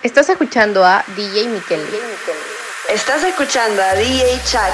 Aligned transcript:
Estás 0.00 0.28
escuchando 0.28 0.84
a 0.84 1.04
DJ 1.16 1.48
Miquel. 1.48 1.84
Estás 2.88 3.24
escuchando 3.24 3.82
a 3.82 3.94
DJ 3.94 4.40
Chat. 4.44 4.70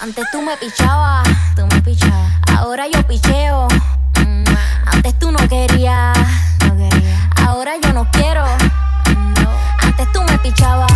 Antes 0.00 0.24
tú 0.32 0.40
me 0.40 0.56
pichabas, 0.56 1.28
tú 1.54 1.66
me 1.66 1.82
pichabas. 1.82 2.32
Ahora 2.56 2.86
yo 2.86 3.06
picheo. 3.06 3.68
Mm, 4.26 4.44
antes 4.86 5.18
tú 5.18 5.30
no 5.30 5.46
querías, 5.46 6.16
no 6.64 6.74
quería. 6.78 7.30
Ahora 7.46 7.74
yo 7.76 7.92
no 7.92 8.10
quiero. 8.10 8.46
No. 9.42 9.50
Antes 9.82 10.10
tú 10.12 10.22
me 10.22 10.38
pichabas. 10.38 10.95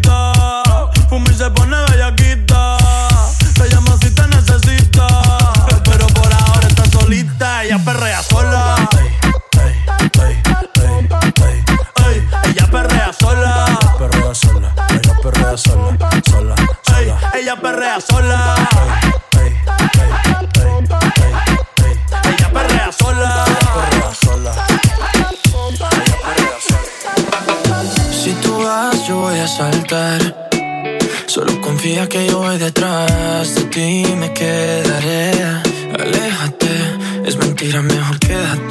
Perrea 15.51 15.57
sola. 15.57 15.97
Sola. 16.29 16.55
Ey, 16.97 17.41
ella 17.41 17.55
perrea 17.55 17.99
sola. 17.99 18.55
Ey, 19.33 19.39
ey, 19.41 19.53
ey, 19.99 20.11
ey, 20.61 20.77
ey. 21.83 21.95
Ella 22.29 22.49
perrea 22.53 22.91
sola. 22.91 23.45
Perrea 23.75 24.13
sola. 24.23 24.51
Ella 24.69 24.95
perrea 26.23 26.55
sola. 26.67 28.11
Si 28.11 28.31
tú 28.41 28.63
vas, 28.63 29.07
yo 29.07 29.15
voy 29.17 29.39
a 29.39 29.47
saltar. 29.47 30.49
Solo 31.25 31.59
confía 31.61 32.07
que 32.07 32.27
yo 32.27 32.39
voy 32.39 32.57
detrás 32.57 33.55
de 33.55 33.63
ti 33.65 34.05
me 34.15 34.31
quedaré. 34.33 35.31
Aléjate, 35.99 36.71
es 37.25 37.35
mentira, 37.37 37.81
mejor 37.81 38.19
quédate. 38.19 38.70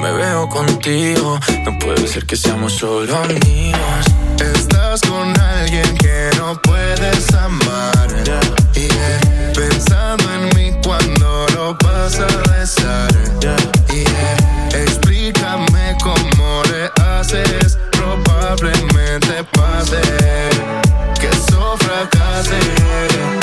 Me 0.00 0.12
veo 0.12 0.48
contigo, 0.48 1.38
no 1.64 1.78
puede 1.78 2.06
ser 2.06 2.24
que 2.24 2.34
seamos 2.34 2.72
solo 2.72 3.14
amigos. 3.16 4.06
Estás 4.40 5.02
con 5.02 5.38
alguien 5.38 5.96
que 5.98 6.30
no 6.38 6.60
puedes 6.62 7.34
amar. 7.34 8.08
Pensando 9.54 10.24
en 10.32 10.44
mí 10.56 10.74
cuando 10.82 11.46
lo 11.54 11.76
vas 11.84 12.18
a 12.18 12.26
besar. 12.50 13.10
Explícame 14.72 15.96
cómo 16.02 16.62
le 16.70 16.90
haces. 17.04 17.78
Probablemente 17.92 19.44
pase 19.52 20.00
que 21.20 21.28
eso 21.28 21.76
fracase. 21.78 23.39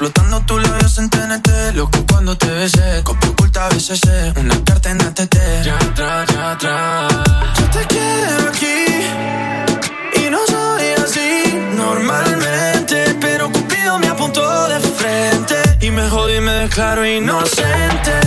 Explotando 0.00 0.40
tus 0.42 0.62
labios 0.62 0.96
en 0.98 1.10
TNT. 1.10 1.74
Loco 1.74 1.98
cuando 2.08 2.38
te 2.38 2.46
besé, 2.46 3.02
copia 3.02 3.30
oculta 3.30 3.68
BCC 3.68 4.32
Una 4.38 4.54
carta 4.62 4.92
en 4.92 5.02
ATT 5.02 5.36
Ya 5.64 5.74
atrás, 5.74 6.28
ya 6.32 6.52
atrás 6.52 7.12
Yo 7.58 7.70
te 7.70 7.86
quiero 7.88 8.48
aquí 8.48 10.24
Y 10.24 10.30
no 10.30 10.38
soy 10.46 10.84
así 11.04 11.52
normalmente 11.76 13.16
Pero 13.20 13.50
Cupido 13.50 13.98
me 13.98 14.06
apuntó 14.06 14.68
de 14.68 14.78
frente 14.78 15.56
Y 15.80 15.90
me 15.90 16.08
jodí 16.08 16.36
y 16.36 16.40
me 16.42 16.52
declaro 16.52 17.04
inocente. 17.04 18.20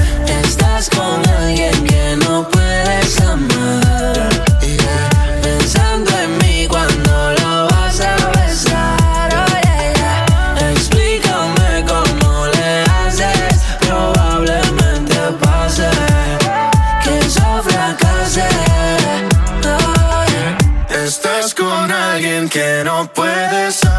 Estás 0.44 0.90
con 0.90 1.26
alguien 1.26 1.86
que 1.86 2.18
no 2.18 2.50
puedes 2.50 2.61
no 23.02 23.08
puedes 23.08 23.91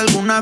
alguna 0.00 0.40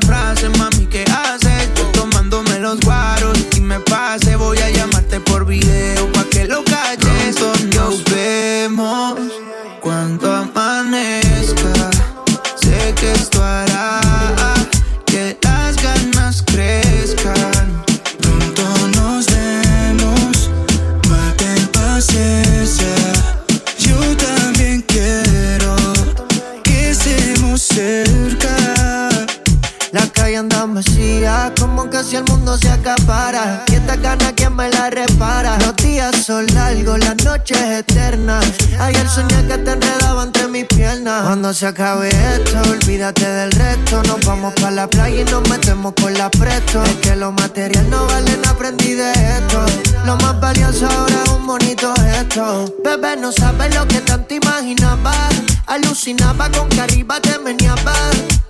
si 32.09 32.15
el 32.15 32.23
mundo 32.23 32.57
se 32.57 32.69
acapara. 32.69 33.63
Y 33.67 33.75
esta 33.75 33.95
gana, 33.95 34.33
¿quién 34.33 34.55
me 34.55 34.67
la 34.69 34.89
repara? 34.89 35.59
Los 35.59 35.75
días 35.75 36.15
son 36.25 36.47
largos, 36.55 36.97
las 36.99 37.23
noches 37.23 37.61
eternas. 37.61 38.45
Ayer 38.79 39.07
soñé 39.07 39.45
que 39.47 39.57
te 39.59 39.71
enredaba 39.71 40.23
entre 40.23 40.47
mis 40.47 40.65
piernas. 40.65 41.23
Cuando 41.23 41.53
se 41.53 41.67
acabe 41.67 42.09
esto, 42.09 42.59
olvídate 42.71 43.25
del 43.25 43.51
resto. 43.51 44.01
Nos 44.03 44.25
vamos 44.25 44.53
para 44.55 44.71
la 44.71 44.87
playa 44.87 45.21
y 45.21 45.25
nos 45.25 45.47
metemos 45.49 45.93
con 46.01 46.13
la 46.15 46.31
presto. 46.31 46.83
Es 46.83 46.95
que 46.95 47.15
lo 47.15 47.31
material 47.31 47.87
no 47.91 48.07
valen, 48.07 48.41
aprendí 48.47 48.93
de 48.93 49.11
esto. 49.11 49.63
Lo 50.05 50.15
más 50.17 50.39
valioso 50.39 50.87
ahora 50.87 51.15
es 51.23 51.29
un 51.29 51.45
bonito 51.45 51.93
gesto. 51.95 52.73
Bebé, 52.83 53.17
no 53.17 53.31
sabes 53.31 53.75
lo 53.75 53.87
que 53.87 54.01
tanto 54.01 54.33
imaginaba. 54.33 55.13
Alucinaba 55.67 56.49
con 56.49 56.67
que 56.69 56.81
arriba 56.81 57.19
te 57.19 57.37
meneaba. 57.37 57.93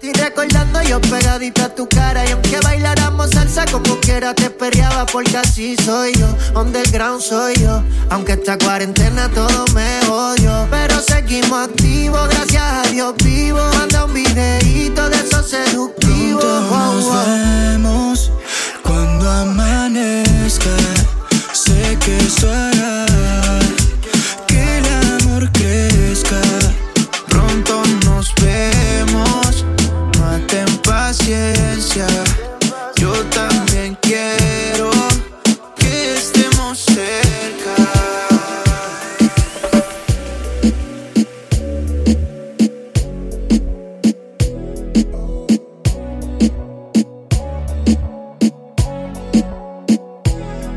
Y 0.02 0.14
recordando 0.14 0.82
yo 0.84 1.02
pegadita 1.02 1.66
a 1.66 1.76
tu 1.76 1.90
cara. 1.90 2.26
Y 2.26 2.32
aunque 2.32 2.58
bailáramos 2.62 3.36
al 3.36 3.49
salsa 3.50 3.66
como 3.72 4.00
quiera, 4.00 4.34
te 4.34 4.50
perreaba 4.50 5.06
porque 5.06 5.38
así 5.38 5.76
soy 5.84 6.14
yo. 6.14 6.28
Underground 6.60 7.22
soy 7.22 7.56
yo. 7.56 7.82
Aunque 8.10 8.34
esta 8.34 8.58
cuarentena 8.58 9.30
todo 9.30 9.66
me 9.74 10.00
odio. 10.08 10.68
Pero 10.70 11.02
seguimos 11.02 11.68
activos, 11.68 12.28
gracias 12.30 12.64
a 12.64 12.82
Dios 12.92 13.14
vivo. 13.24 13.60
Manda 13.74 14.06
un 14.06 14.14
videito 14.14 15.10
de 15.10 15.18
esos 15.18 15.50
seductivos. 15.50 16.44
nos 16.44 17.28
vemos 17.28 18.32
cuando 18.84 19.30
amanezca. 19.30 20.76
Sé 21.54 21.98
que 22.04 22.18
eso 22.18 22.48
que 24.48 24.78
el 24.78 24.86
amor 24.86 25.52
crezca. 25.52 26.42
Pronto 27.28 27.82
nos 28.06 28.34
vemos, 28.36 29.66
maten 30.20 30.78
paciencia. 30.84 31.59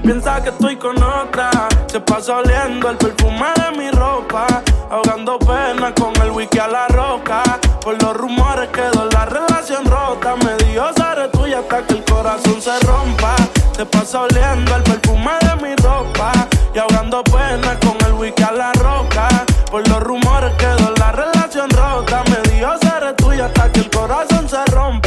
Piensa 0.02 0.42
que 0.42 0.48
estoy 0.48 0.76
con 0.76 1.00
otra, 1.00 1.48
se 1.86 2.00
pasa 2.00 2.38
oliendo 2.38 2.90
el 2.90 2.96
perfume 2.96 3.46
de 3.54 3.78
mi 3.78 3.88
ropa, 3.92 4.46
ahogando 4.90 5.38
pena 5.38 5.94
con 5.94 6.12
el 6.22 6.32
wiki 6.32 6.58
a 6.58 6.66
la 6.66 6.88
roca. 6.88 7.44
Por 7.80 8.02
los 8.02 8.16
rumores 8.16 8.68
quedó 8.70 9.08
la 9.12 9.26
relación 9.26 9.84
rota, 9.84 10.34
me 10.44 10.56
dio 10.64 10.84
seré 10.96 11.28
tuya 11.28 11.60
hasta 11.60 11.86
que 11.86 11.94
el 11.94 12.04
corazón 12.04 12.60
se 12.60 12.80
rompa. 12.80 13.36
Se 13.76 13.86
pasa 13.86 14.22
oliendo 14.22 14.74
el 14.74 14.82
perfume 14.82 15.32
de 15.40 15.62
mi 15.62 15.76
ropa 15.76 16.32
y 16.74 16.78
ahogando 16.78 17.22
pena 17.22 17.78
con 17.78 17.96
el 18.04 18.14
wiki 18.14 18.42
a 18.42 18.50
la 18.50 18.72
roca. 18.72 19.28
Por 19.70 19.86
los 19.86 20.00
rumores 20.00 20.52
quedó 20.58 20.92
la 20.98 21.12
relación 21.12 21.70
rota, 21.70 22.24
me 22.28 22.50
dio 22.50 22.70
seré 22.80 23.12
tuya 23.14 23.46
hasta 23.46 23.70
que 23.70 23.80
el 23.80 23.90
corazón 23.90 24.48
se 24.48 24.64
rompa. 24.66 25.01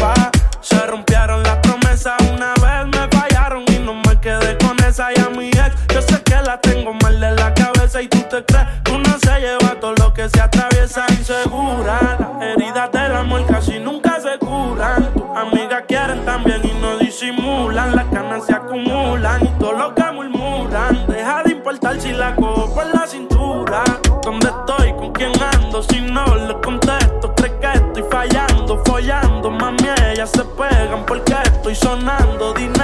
También 16.36 16.62
y 16.66 16.82
no 16.82 16.98
disimulan. 16.98 17.96
Las 17.96 18.06
canas 18.08 18.46
se 18.46 18.54
acumulan 18.54 19.42
y 19.46 19.48
todo 19.58 19.72
lo 19.72 19.96
que 19.96 20.04
murmuran. 20.12 21.08
Deja 21.08 21.44
de 21.44 21.52
importar 21.52 22.00
si 22.02 22.12
la 22.12 22.36
cojo 22.36 22.74
por 22.74 22.86
la 22.94 23.08
cintura. 23.08 23.84
¿Dónde 24.22 24.48
estoy? 24.48 24.92
¿Con 24.94 25.14
quién 25.14 25.32
ando? 25.54 25.82
Si 25.84 26.02
no 26.02 26.26
le 26.36 26.60
contesto, 26.60 27.34
cree 27.36 27.58
que 27.60 27.72
estoy 27.74 28.04
fallando, 28.12 28.82
follando. 28.86 29.50
Mami, 29.50 29.88
ellas 30.12 30.32
se 30.32 30.44
pegan 30.44 31.06
porque 31.06 31.36
estoy 31.46 31.76
sonando. 31.76 32.54
Dinero 32.54 32.75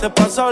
rompa. 0.00 0.30
Se 0.30 0.49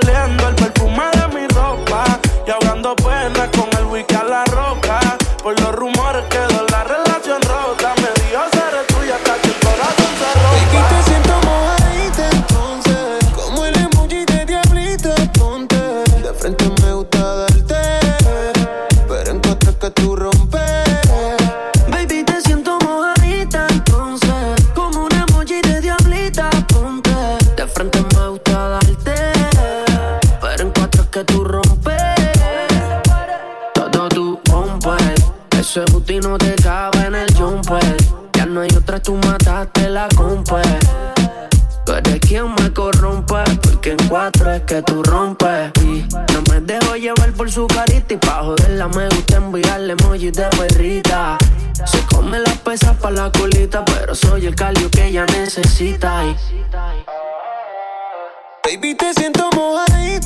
Baby, 58.71 58.95
te 58.95 59.15
siento 59.15 59.49
mojadita 59.57 60.18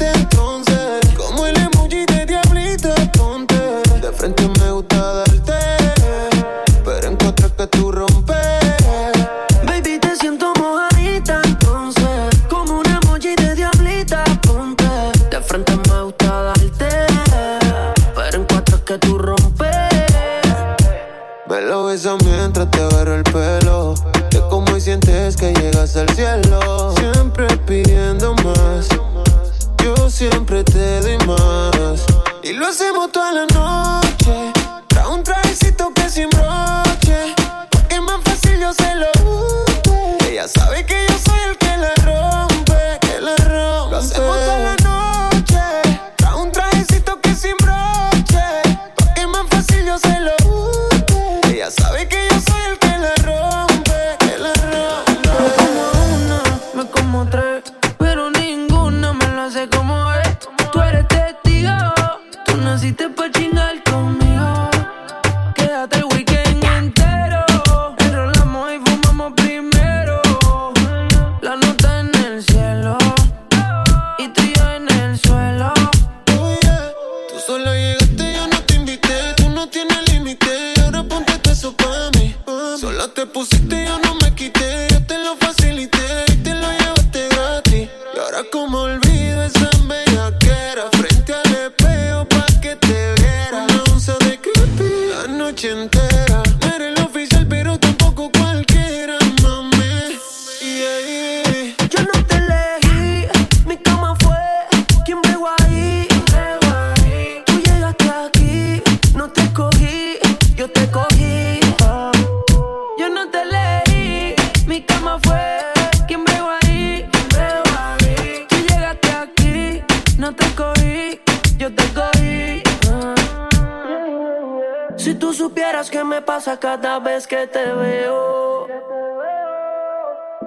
cada 126.59 126.99
vez 126.99 127.27
que 127.27 127.47
te 127.47 127.65
veo. 127.73 128.67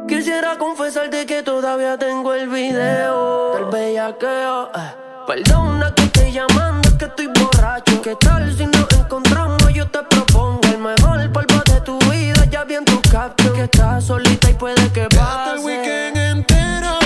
Quisiera 0.07 0.57
confesarte 0.57 1.25
que 1.25 1.41
todavía 1.41 1.97
tengo 1.97 2.33
el 2.33 2.47
video 2.47 3.55
del 3.55 3.65
bellaqueo. 3.65 4.71
Eh. 4.75 4.93
Perdona 5.25 5.93
que 5.95 6.07
te 6.07 6.31
llamando, 6.31 6.95
que 6.97 7.05
estoy 7.05 7.27
borracho. 7.27 8.01
¿Qué 8.01 8.15
tal 8.15 8.55
si 8.55 8.67
nos 8.67 8.91
encontramos? 8.91 9.73
Yo 9.73 9.89
te 9.89 10.03
propongo 10.03 10.61
el 10.65 10.77
mejor 10.77 11.31
polvo 11.31 11.61
de 11.65 11.81
tu 11.81 11.97
vida. 12.09 12.45
Ya 12.51 12.63
vi 12.63 12.75
en 12.75 12.85
tu 12.85 13.01
caption 13.09 13.53
que 13.53 13.63
estás 13.63 14.03
solita 14.03 14.49
y 14.49 14.53
puede 14.53 14.91
que 14.93 15.07
pase. 15.09 15.53
el 15.53 15.59
weekend 15.65 16.17
entero, 16.17 16.99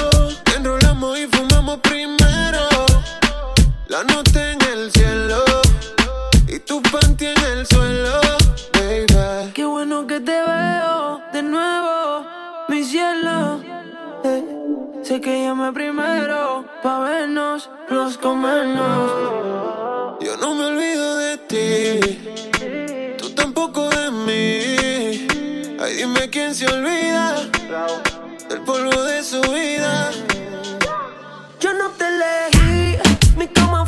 enrolamos 0.55 1.17
y 1.17 1.27
fumamos 1.27 1.77
primero. 1.79 2.67
La 3.87 4.03
noche 4.03 4.58
Sé 15.09 15.19
que 15.19 15.41
llame 15.43 15.73
primero 15.73 16.65
pa' 16.83 16.99
vernos, 16.99 17.71
los 17.89 18.15
comernos. 18.19 19.09
Yo 20.21 20.37
no 20.37 20.53
me 20.53 20.65
olvido 20.65 21.17
de 21.17 21.37
ti, 21.49 23.15
tú 23.17 23.31
tampoco 23.31 23.89
de 23.89 24.11
mí. 24.11 25.27
Ay, 25.79 25.95
dime 25.95 26.29
quién 26.29 26.53
se 26.53 26.67
olvida 26.67 27.37
del 28.49 28.61
polvo 28.61 29.01
de 29.01 29.23
su 29.23 29.41
vida. 29.41 30.11
Yo 31.59 31.73
no 31.73 31.89
te 31.97 32.05
elegí, 32.05 32.99
mi 33.35 33.47
cama 33.47 33.87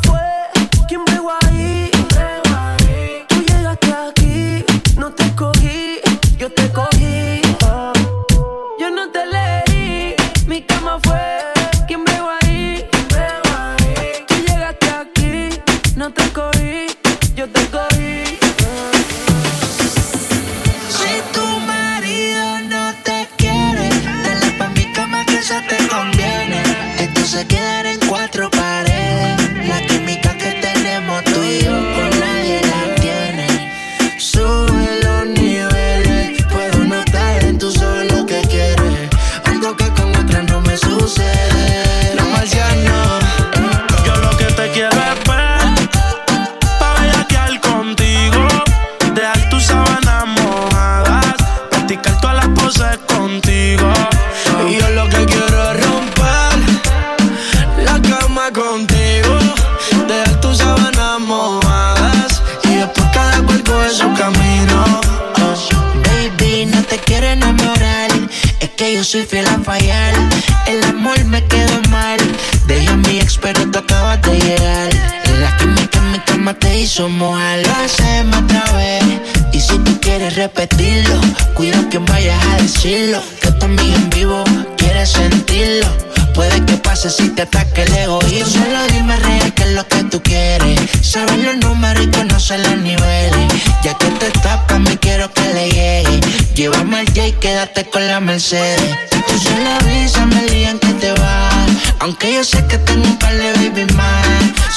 hacer. 98.42 99.08
Tú 99.28 99.38
sola 99.38 99.78
brisa 99.84 100.26
me 100.26 100.42
digan 100.46 100.78
que 100.80 100.92
te 100.94 101.12
vas. 101.12 101.68
Aunque 102.00 102.34
yo 102.34 102.42
sé 102.42 102.66
que 102.66 102.76
tengo 102.78 103.06
un 103.06 103.18
par 103.18 103.34
de 103.34 103.52
baby 103.52 103.86
más. 103.94 104.26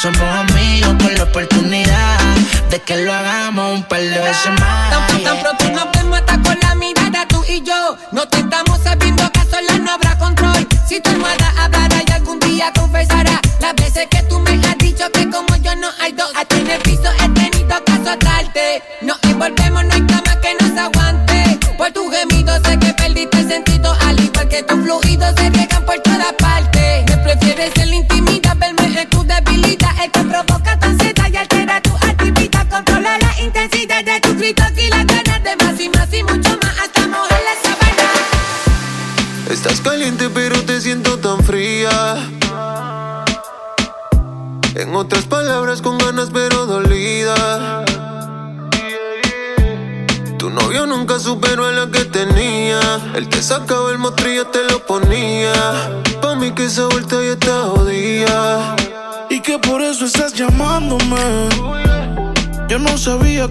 Somos 0.02 0.22
amigos 0.22 0.94
con 1.02 1.16
la 1.16 1.24
oportunidad 1.24 2.20
de 2.70 2.80
que 2.80 2.98
lo 2.98 3.12
hagamos 3.12 3.78
un 3.78 3.84
par 3.84 4.02
de 4.02 4.20
veces 4.20 4.52
más. 4.60 4.92
Tan, 4.92 5.24
tan 5.24 5.42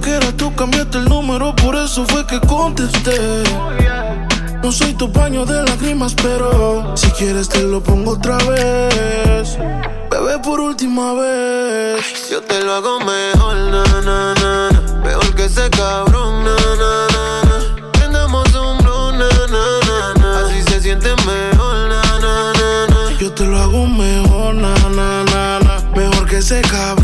que 0.05 0.11
eras 0.11 0.35
tú 0.37 0.55
cambiaste 0.55 0.99
el 0.99 1.07
número, 1.07 1.57
por 1.57 1.75
eso 1.77 2.05
fue 2.05 2.27
que 2.27 2.39
contesté. 2.41 3.43
No 4.63 4.71
soy 4.71 4.93
tu 4.95 5.09
baño 5.09 5.47
de 5.47 5.63
lágrimas, 5.63 6.15
pero 6.15 6.95
si 6.95 7.11
quieres 7.13 7.49
te 7.49 7.63
lo 7.63 7.83
pongo 7.83 8.13
otra 8.13 8.37
vez. 8.37 9.57
Bebé, 10.11 10.39
por 10.43 10.61
última 10.61 11.15
vez. 11.15 12.31
Yo 12.31 12.43
te 12.43 12.63
lo 12.63 12.75
hago 12.75 13.01
mejor, 13.01 13.57
na, 13.57 13.85
na, 14.03 14.35
na. 14.35 14.71
Mejor 15.03 15.35
que 15.35 15.45
ese 15.45 15.71
cabrón, 15.71 16.45
na, 16.45 16.57
na, 16.83 16.93
na. 17.15 17.43
na. 17.49 17.91
Prendamos 17.93 18.55
un 18.55 18.79
blue, 18.79 19.13
na, 19.13 19.29
na, 19.55 19.65
na, 19.89 20.15
na. 20.21 20.41
Así 20.41 20.63
se 20.71 20.83
siente 20.83 21.09
mejor, 21.25 21.89
na, 21.89 22.03
na, 22.21 22.53
na, 22.53 22.87
na. 22.89 23.19
Yo 23.19 23.33
te 23.33 23.45
lo 23.45 23.59
hago 23.59 23.87
mejor, 23.87 24.55
na, 24.55 24.75
na, 24.75 25.25
na, 25.25 25.59
na. 25.61 25.81
Mejor 25.97 26.27
que 26.27 26.39
ese 26.39 26.61
cabrón. 26.63 27.04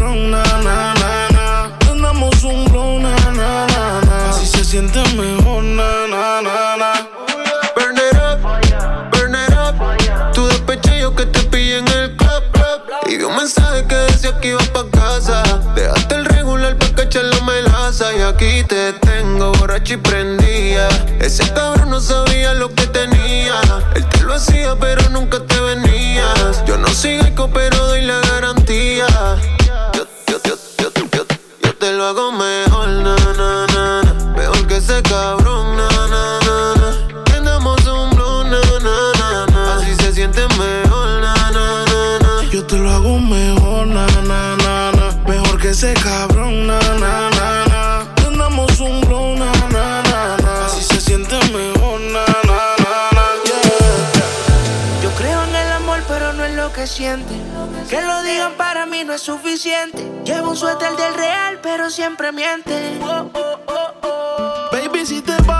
Y 19.93 19.97
prendía. 19.97 20.89
Ese 21.21 21.53
cabrón 21.53 21.91
no 21.91 22.01
sabía 22.01 22.55
lo 22.55 22.73
que 22.73 22.87
tenía. 22.87 23.61
Él 23.95 24.07
te 24.07 24.21
lo 24.23 24.35
hacía, 24.35 24.77
pero 24.79 25.09
nunca 25.11 25.41
te 25.41 25.59
venías. 25.59 26.65
Yo 26.67 26.77
no 26.77 26.89
sigo 26.89 27.51
pero 27.53 27.77
doy 27.89 28.03
la 28.03 28.30
Que 56.97 58.03
lo 58.03 58.23
digan 58.23 58.55
para 58.57 58.85
mí 58.85 59.05
no 59.05 59.13
es 59.13 59.23
suficiente. 59.23 60.05
Llevo 60.25 60.51
un 60.51 60.57
suéter 60.57 60.91
del 60.97 61.15
real, 61.15 61.61
pero 61.63 61.89
siempre 61.89 62.33
miente. 62.33 62.99
Oh, 63.01 63.31
oh, 63.33 63.59
oh, 63.67 63.95
oh. 64.03 64.69
Baby, 64.73 65.07
si 65.07 65.23
te 65.23 65.37
vas, 65.47 65.60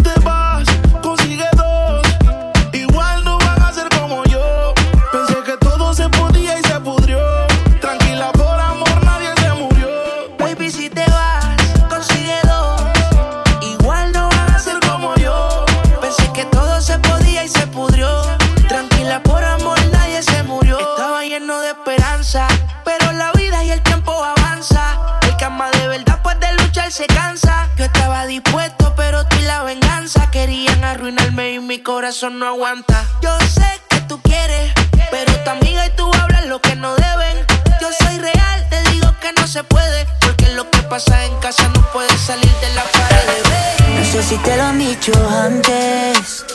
mi 31.81 31.83
corazón 31.83 32.37
no 32.37 32.45
aguanta. 32.45 33.03
Yo 33.23 33.35
sé 33.39 33.81
que 33.89 34.01
tú 34.01 34.21
quieres, 34.21 34.71
pero 35.09 35.33
tu 35.43 35.49
amiga 35.49 35.87
y 35.87 35.89
tú 35.95 36.11
hablan 36.13 36.47
lo 36.47 36.61
que 36.61 36.75
no 36.75 36.93
deben. 36.95 37.37
Yo 37.81 37.87
soy 38.03 38.19
real, 38.19 38.67
te 38.69 38.83
digo 38.91 39.07
que 39.19 39.33
no 39.33 39.47
se 39.47 39.63
puede, 39.63 40.05
porque 40.19 40.47
lo 40.49 40.69
que 40.69 40.83
pasa 40.83 41.25
en 41.25 41.35
casa 41.39 41.67
no 41.69 41.81
puede 41.91 42.15
salir 42.19 42.51
de 42.61 42.69
la 42.75 42.83
pared. 42.83 43.97
No 43.97 44.05
sé 44.05 44.21
si 44.21 44.37
te 44.37 44.57
lo 44.57 44.63
han 44.63 44.77
dicho 44.77 45.11
antes, 45.43 46.45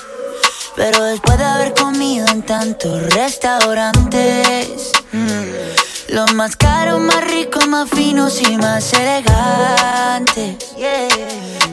pero 0.76 1.02
después 1.02 1.38
de 1.38 1.44
haber 1.44 1.74
comido 1.74 2.28
en 2.28 2.42
tantos 2.42 3.12
restaurantes, 3.12 4.92
mm, 5.10 5.75
los 6.08 6.34
más 6.34 6.56
caros, 6.56 7.00
más 7.00 7.24
ricos, 7.24 7.66
más 7.68 7.88
finos 7.90 8.40
y 8.40 8.56
más 8.56 8.92
elegantes. 8.92 10.56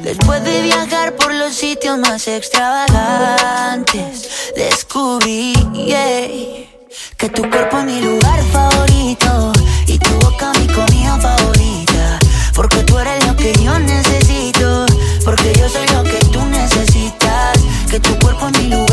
Después 0.02 0.43
de 0.43 0.62
viajar 0.62 1.15
por 1.15 1.34
los 1.34 1.54
sitios 1.54 1.98
más 2.00 2.28
extravagantes, 2.28 4.54
descubrí 4.56 5.54
que 7.17 7.30
tu 7.30 7.50
cuerpo 7.50 7.80
es 7.80 7.86
mi 7.86 8.02
lugar 8.02 8.43
favorito 8.52 9.52
y 9.88 9.98
tu 9.98 10.12
boca 10.19 10.52
mi 10.60 10.67
comida 10.67 11.17
favorita. 11.19 12.19
Porque 12.56 12.84
tú 12.84 13.00
eres 13.00 13.26
lo 13.26 13.36
que 13.36 13.52
yo 13.54 13.80
necesito, 13.80 14.86
porque 15.26 15.54
yo 15.58 15.67
soy 15.69 15.88
lo 15.88 16.04
que 16.04 16.19
tú 16.32 16.46
necesitas. 16.46 17.58
Que 17.89 18.00
tu 18.00 18.15
cuerpo 18.19 18.48
es 18.48 18.60
mi 18.60 18.69
lugar 18.69 18.93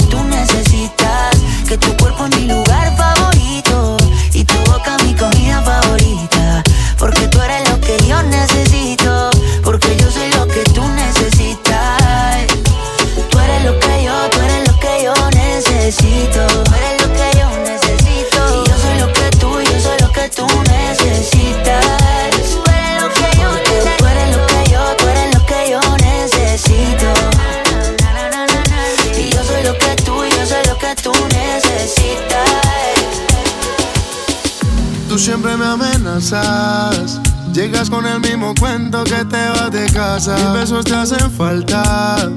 casa. 40.21 40.35
Mis 40.35 40.53
besos 40.53 40.85
te 40.85 40.95
hacen 40.95 41.31
falta. 41.31 42.29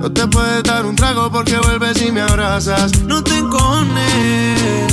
No 0.00 0.10
te 0.10 0.26
puedes 0.26 0.62
dar 0.62 0.86
un 0.86 0.96
trago 0.96 1.30
porque 1.30 1.56
vuelves 1.58 2.00
y 2.02 2.12
me 2.12 2.20
abrazas. 2.20 3.00
No 3.02 3.22
te 3.22 3.36
encones. 3.36 4.92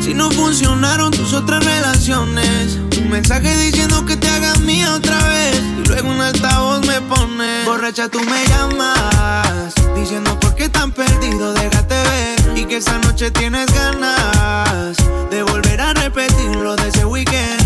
Si 0.00 0.14
no 0.14 0.30
funcionaron 0.30 1.10
tus 1.10 1.32
otras 1.32 1.64
relaciones. 1.64 2.78
Un 2.98 3.10
mensaje 3.10 3.56
diciendo 3.56 4.04
que 4.04 4.16
te 4.16 4.28
hagas 4.28 4.60
mía 4.60 4.94
otra 4.94 5.16
vez. 5.28 5.60
Y 5.78 5.88
luego 5.88 6.10
un 6.10 6.20
altavoz 6.20 6.86
me 6.86 7.00
pone. 7.02 7.64
Borracha, 7.64 8.08
tú 8.08 8.20
me 8.20 8.46
llamas. 8.46 9.74
Diciendo 9.96 10.38
por 10.40 10.54
qué 10.54 10.68
tan 10.68 10.92
perdido, 10.92 11.52
déjate 11.52 11.94
ver. 11.94 12.58
Y 12.58 12.64
que 12.64 12.76
esa 12.78 12.98
noche 12.98 13.30
tienes 13.30 13.66
ganas 13.72 14.96
de 15.30 15.42
volver 15.42 15.80
a 15.80 15.92
repetir 15.94 16.56
lo 16.56 16.76
de 16.76 16.88
ese 16.88 17.04
weekend. 17.04 17.62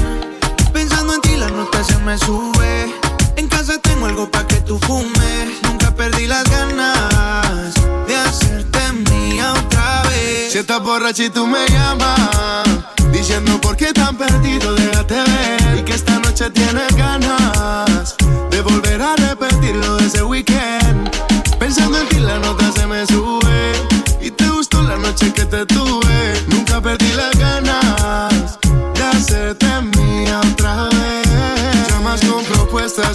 Pensando 0.73 1.15
en 1.15 1.21
ti, 1.23 1.37
la 1.37 1.49
nota 1.49 1.77
me 2.05 2.17
sube. 2.19 3.06
En 3.37 3.49
casa 3.49 3.79
tengo 3.79 4.07
algo 4.07 4.31
pa' 4.31 4.47
que 4.47 4.57
tú 4.63 4.79
fumes. 4.79 5.61
Nunca 5.65 5.95
perdí 5.95 6.27
las 6.27 6.45
ganas 6.51 7.75
de 8.07 8.17
hacerte 8.17 8.81
mía 9.11 9.53
otra 9.53 10.03
vez. 10.09 10.53
Si 10.53 10.59
estás 10.59 10.83
borracha 10.83 11.25
y 11.25 11.31
tú 11.31 11.47
me 11.47 11.67
llamas, 11.69 12.65
diciendo 13.13 13.61
por 13.61 13.77
qué 13.77 13.93
tan 13.93 14.17
perdido, 14.17 14.75
déjate 14.75 15.15
ver. 15.15 15.79
Y 15.79 15.83
que 15.83 15.95
esta 15.95 16.19
noche 16.19 16.51
tienes 16.51 16.95
ganas 16.97 18.17
de 18.51 18.61
volver 18.63 19.03
a 19.03 19.17
repetir 19.17 19.77
lo 19.77 19.97
de 19.97 20.07
ese 20.07 20.23
weekend. 20.23 21.11
Pensando 21.59 21.99
en 21.99 22.09
ti 22.09 22.19
la 22.19 22.39
nota 22.39 22.73
se 22.73 22.87
me 22.87 23.07
sube. 23.07 23.73
Y 24.21 24.31
te 24.31 24.49
gustó 24.49 24.83
la 24.83 24.97
noche 24.97 25.33
que 25.33 25.45
te 25.45 25.67
tuve. 25.67 26.45
Nunca 26.49 26.81
perdí 26.81 27.13
las 27.13 27.37
ganas 27.39 27.86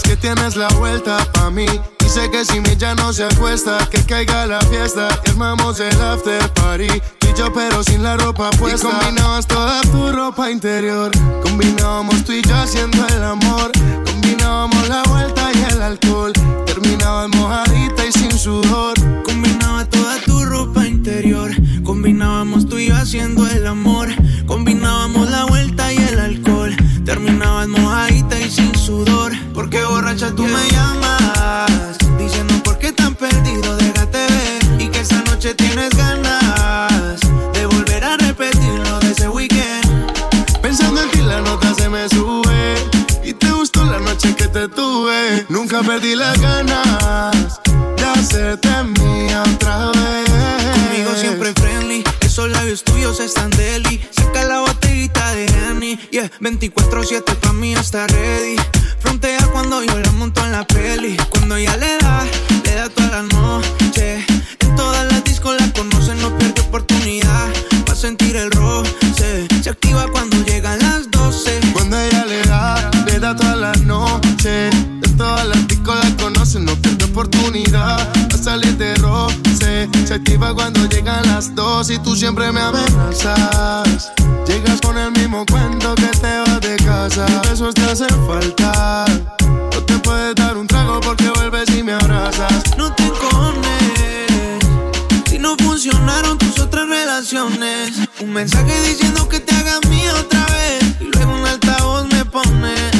que 0.03 0.15
tienes 0.15 0.55
la 0.57 0.67
vuelta 0.77 1.17
pa' 1.33 1.49
mí. 1.49 1.65
Y 1.65 2.09
sé 2.09 2.29
que 2.29 2.45
si 2.45 2.59
mi 2.59 2.75
ya 2.77 2.93
no 2.93 3.11
se 3.11 3.23
acuesta, 3.23 3.79
que 3.89 4.03
caiga 4.03 4.45
la 4.45 4.61
fiesta. 4.61 5.07
Y 5.25 5.31
armamos 5.31 5.79
el 5.79 5.99
after 5.99 6.47
party. 6.53 6.87
Tú 7.17 7.27
y 7.27 7.33
yo, 7.35 7.51
pero 7.51 7.83
sin 7.83 8.03
la 8.03 8.15
ropa 8.15 8.51
puesta. 8.51 8.87
Y 8.87 8.91
combinabas 8.91 9.47
toda 9.47 9.81
tu 9.81 10.11
ropa 10.11 10.51
interior. 10.51 11.11
Combinábamos 11.41 12.23
tú 12.23 12.31
y 12.31 12.43
yo 12.43 12.55
haciendo 12.55 13.07
el 13.07 13.23
amor. 13.23 13.71
Combinábamos 14.05 14.87
la 14.87 15.01
vuelta 15.03 15.49
y 15.51 15.73
el 15.73 15.81
alcohol. 15.81 16.33
Terminabas 16.67 17.29
mojadita 17.29 18.05
y 18.05 18.11
sin 18.11 18.37
sudor. 18.37 18.93
Combinaba 19.23 19.85
toda 19.85 20.21
tu 20.21 20.45
ropa 20.45 20.85
interior. 20.85 21.51
Combinábamos 21.83 22.69
tú 22.69 22.77
y 22.77 22.89
yo 22.89 22.95
haciendo 22.95 23.47
el 23.47 23.65
amor. 23.65 24.09
Combinábamos 24.45 25.31
la 25.31 25.45
vuelta 25.45 25.91
y 25.91 25.97
el 25.97 26.19
alcohol. 26.19 26.75
Terminabas 27.03 27.67
mojadita 27.67 28.39
y 28.39 28.51
sin 28.51 28.75
sudor. 28.75 29.31
Porque 29.71 29.85
borracha 29.85 30.29
tú 30.35 30.43
me 30.43 30.69
llamas. 30.69 31.97
Diciendo 32.17 32.53
por 32.61 32.77
qué 32.77 32.91
tan 32.91 33.15
perdido, 33.15 33.77
déjate 33.77 34.17
ver. 34.17 34.81
Y 34.81 34.89
que 34.89 34.99
esa 34.99 35.23
noche 35.23 35.53
tienes 35.53 35.91
ganas 35.91 37.21
de 37.53 37.65
volver 37.67 38.03
a 38.03 38.17
repetir 38.17 38.73
lo 38.89 38.99
de 38.99 39.11
ese 39.11 39.29
weekend. 39.29 40.11
Pensando 40.61 41.01
en 41.01 41.09
ti 41.11 41.19
la 41.19 41.39
nota 41.39 41.73
se 41.73 41.87
me 41.87 42.09
sube 42.09 42.75
Y 43.23 43.33
te 43.33 43.49
gustó 43.51 43.85
la 43.85 43.99
noche 43.99 44.35
que 44.35 44.47
te 44.47 44.67
tuve 44.67 45.45
Nunca 45.49 45.81
perdí 45.81 46.15
las 46.15 46.39
ganas 46.39 47.59
De 47.97 48.03
hacerte 48.03 48.69
mía 48.83 49.43
otra 49.55 49.87
vez 49.91 50.29
Conmigo 50.29 51.15
siempre 51.15 51.53
friendly, 51.53 52.03
esos 52.21 52.49
labios 52.49 52.83
tuyos 52.83 53.19
están 53.19 53.49
deli. 53.51 54.01
Saca 54.11 54.43
la 54.43 54.59
botellita 54.59 55.33
de 55.33 55.45
Henny, 55.45 55.97
yeah. 56.11 56.29
24-7 56.39 57.35
pa' 57.35 57.53
mí 57.53 57.73
está 57.73 58.07
ready. 58.07 58.60
Activa 80.31 80.53
cuando 80.53 80.85
llegan 80.87 81.25
las 81.27 81.53
dos 81.55 81.89
Y 81.89 81.99
tú 81.99 82.15
siempre 82.15 82.51
me 82.51 82.61
amenazas. 82.61 84.11
Llegas 84.47 84.79
con 84.81 84.97
el 84.97 85.11
mismo 85.11 85.45
cuento 85.45 85.93
que 85.95 86.07
te 86.07 86.39
vas 86.39 86.61
de 86.61 86.75
casa. 86.77 87.25
Besos 87.49 87.73
te 87.73 87.83
hacen 87.83 88.27
falta. 88.27 89.05
No 89.41 89.83
te 89.83 89.97
puedes 89.99 90.35
dar 90.35 90.57
un 90.57 90.67
trago 90.67 90.99
porque 91.01 91.29
vuelves 91.35 91.69
y 91.75 91.83
me 91.83 91.93
abrazas. 91.93 92.77
No 92.77 92.93
te 92.93 93.03
encones. 93.03 94.59
Si 95.29 95.37
no 95.37 95.55
funcionaron 95.57 96.37
tus 96.37 96.59
otras 96.59 96.87
relaciones. 96.87 97.91
Un 98.21 98.33
mensaje 98.33 98.73
diciendo 98.87 99.27
que 99.27 99.39
te 99.39 99.53
hagas 99.55 99.81
mía 99.89 100.13
otra 100.15 100.45
vez. 100.45 100.83
Y 101.01 101.05
luego 101.05 101.35
un 101.35 101.45
altavoz 101.45 102.07
me 102.07 102.25
pone 102.25 102.91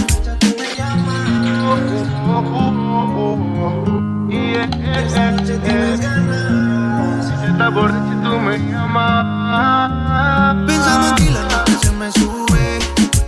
Pensando 10.66 11.10
en 11.10 11.16
ti 11.16 11.30
la 11.30 11.44
noche 11.44 11.74
se 11.80 11.92
me 11.92 12.12
sube 12.12 12.80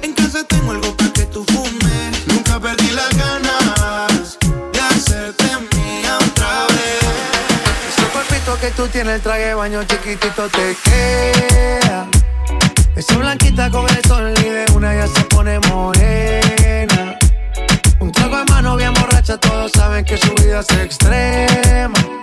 En 0.02 0.12
casa 0.14 0.44
tengo 0.44 0.72
algo 0.72 0.98
para 0.98 1.14
que 1.14 1.26
tú 1.28 1.46
fumes 1.46 2.28
Nunca 2.28 2.60
perdí 2.60 2.90
las 2.96 3.16
ganas 3.16 4.40
De 4.72 4.80
hacerte 4.80 5.46
mía 5.76 6.18
otra 6.18 6.66
vez 6.70 7.04
Ese 7.90 8.06
cuerpito 8.08 8.58
que 8.60 8.72
tú 8.72 8.88
tienes, 8.88 9.16
el 9.18 9.22
traje 9.22 9.46
de 9.46 9.54
baño 9.54 9.84
chiquitito 9.84 10.50
te 10.50 10.76
queda. 10.84 12.08
Esa 12.96 13.18
blanquita 13.18 13.70
con 13.70 13.88
el 13.88 14.04
sol 14.04 14.34
y 14.40 14.50
de 14.50 14.66
una 14.74 14.96
ya 14.96 15.06
se 15.08 15.22
pone 15.26 15.60
morena. 15.70 17.20
Un 18.00 18.12
trago 18.12 18.38
de 18.38 18.46
mano 18.46 18.76
bien 18.78 18.96
borracha, 18.96 19.38
todos 19.38 19.72
saben 19.74 20.04
que 20.04 20.18
su 20.18 20.34
vida 20.34 20.62
es 20.62 20.70
extrema. 20.72 22.23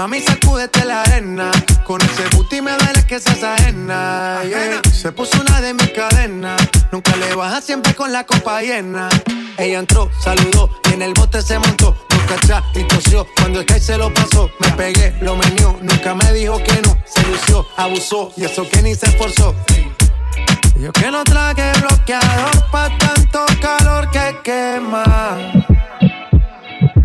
Mami, 0.00 0.18
sacúdete 0.18 0.82
la 0.86 1.02
arena. 1.02 1.50
Con 1.84 2.00
ese 2.00 2.26
booty 2.34 2.62
me 2.62 2.72
duele 2.72 3.04
que 3.06 3.20
seas 3.20 3.42
ajena. 3.42 4.40
yeah. 4.48 4.80
Se 4.90 5.12
puso 5.12 5.38
una 5.38 5.60
de 5.60 5.74
mis 5.74 5.90
cadenas. 5.90 6.58
Nunca 6.90 7.14
le 7.16 7.34
baja 7.34 7.60
siempre 7.60 7.94
con 7.94 8.10
la 8.10 8.24
copa 8.24 8.62
llena. 8.62 9.10
Ella 9.58 9.80
entró, 9.80 10.10
saludó 10.18 10.70
y 10.88 10.94
en 10.94 11.02
el 11.02 11.12
bote 11.12 11.42
se 11.42 11.58
montó. 11.58 11.94
Nunca 12.12 12.34
atrás 12.36 12.64
y 12.74 12.84
tosió. 12.84 13.26
Cuando 13.36 13.60
el 13.60 13.66
que 13.66 13.78
se 13.78 13.98
lo 13.98 14.10
pasó, 14.14 14.50
me 14.60 14.70
pegué, 14.70 15.14
lo 15.20 15.36
menió. 15.36 15.78
Nunca 15.82 16.14
me 16.14 16.32
dijo 16.32 16.56
que 16.64 16.80
no. 16.80 16.96
Se 17.04 17.22
lució, 17.26 17.66
abusó 17.76 18.32
y 18.38 18.44
eso 18.44 18.66
que 18.70 18.80
ni 18.80 18.94
se 18.94 19.04
esforzó. 19.04 19.54
Yo 20.78 20.92
que 20.92 21.10
no 21.10 21.22
traje 21.24 21.72
bloqueador 21.78 22.70
pa' 22.70 22.88
tanto 22.96 23.44
calor 23.60 24.10
que 24.10 24.34
quema. 24.44 25.68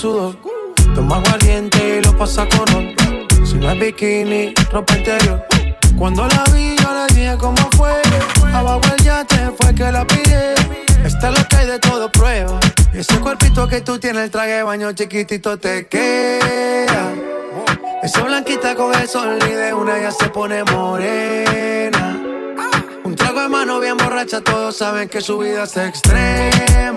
sudor. 0.00 0.34
Toma 0.94 1.16
agua 1.16 1.32
caliente 1.38 1.98
y 1.98 2.02
lo 2.02 2.16
pasa 2.16 2.46
con 2.48 2.66
ron. 2.68 2.94
Si 3.44 3.56
no 3.56 3.70
es 3.70 3.78
bikini, 3.78 4.54
ropa 4.72 4.96
interior. 4.96 5.44
Cuando 5.98 6.26
la 6.26 6.42
vi, 6.54 6.74
yo 6.76 6.88
le 6.94 7.14
dije 7.14 7.36
cómo 7.38 7.68
fue. 7.76 7.92
Abajo 8.52 8.80
el 8.96 9.04
yate 9.04 9.50
fue 9.58 9.74
que 9.74 9.92
la 9.92 10.06
pide. 10.06 10.54
Está 11.04 11.30
lo 11.30 11.46
que 11.46 11.56
hay 11.56 11.66
de 11.66 11.78
todo 11.78 12.10
prueba. 12.10 12.58
Ese 12.94 13.20
cuerpito 13.20 13.68
que 13.68 13.82
tú 13.82 13.98
tienes, 13.98 14.24
el 14.24 14.30
traje 14.30 14.52
de 14.52 14.62
baño 14.62 14.90
chiquitito 14.92 15.58
te 15.58 15.86
queda. 15.86 17.12
Esa 18.02 18.22
blanquita 18.22 18.74
con 18.74 18.94
el 18.94 19.06
sol 19.06 19.38
y 19.46 19.52
de 19.52 19.74
una 19.74 20.00
ya 20.00 20.10
se 20.12 20.30
pone 20.30 20.64
morena. 20.64 22.18
Un 23.04 23.14
trago 23.16 23.42
de 23.42 23.48
mano 23.50 23.78
bien 23.80 23.98
borracha, 23.98 24.40
todos 24.40 24.78
saben 24.78 25.10
que 25.10 25.20
su 25.20 25.36
vida 25.36 25.64
es 25.64 25.76
extrema 25.76 26.96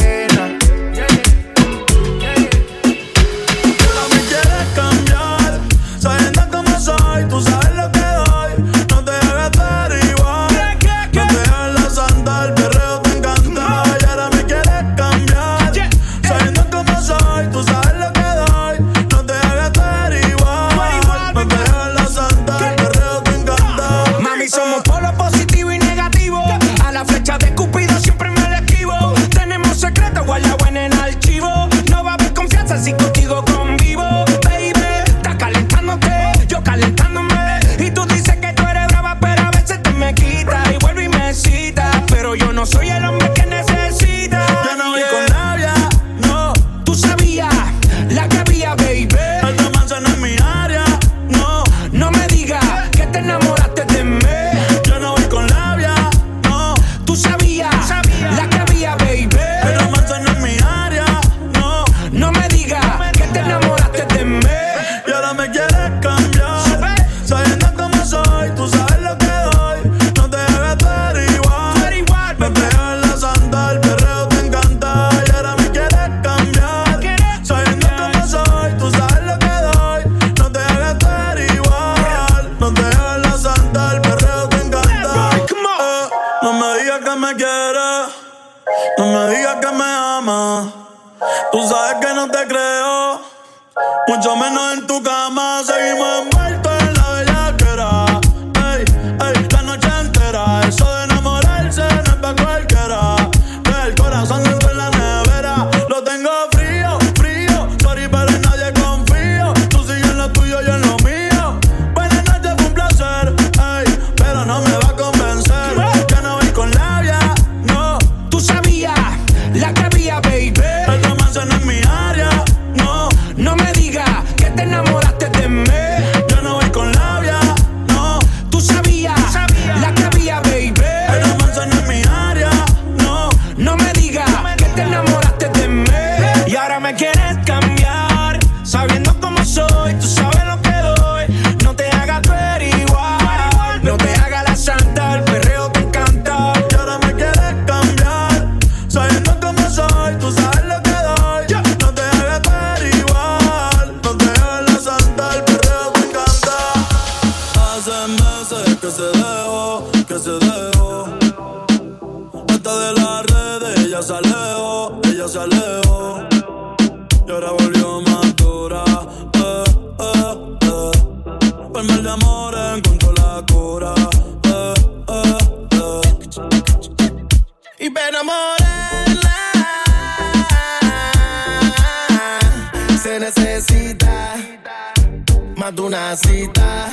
más 185.71 185.75
de 185.75 185.81
una 185.81 186.15
cita. 186.17 186.89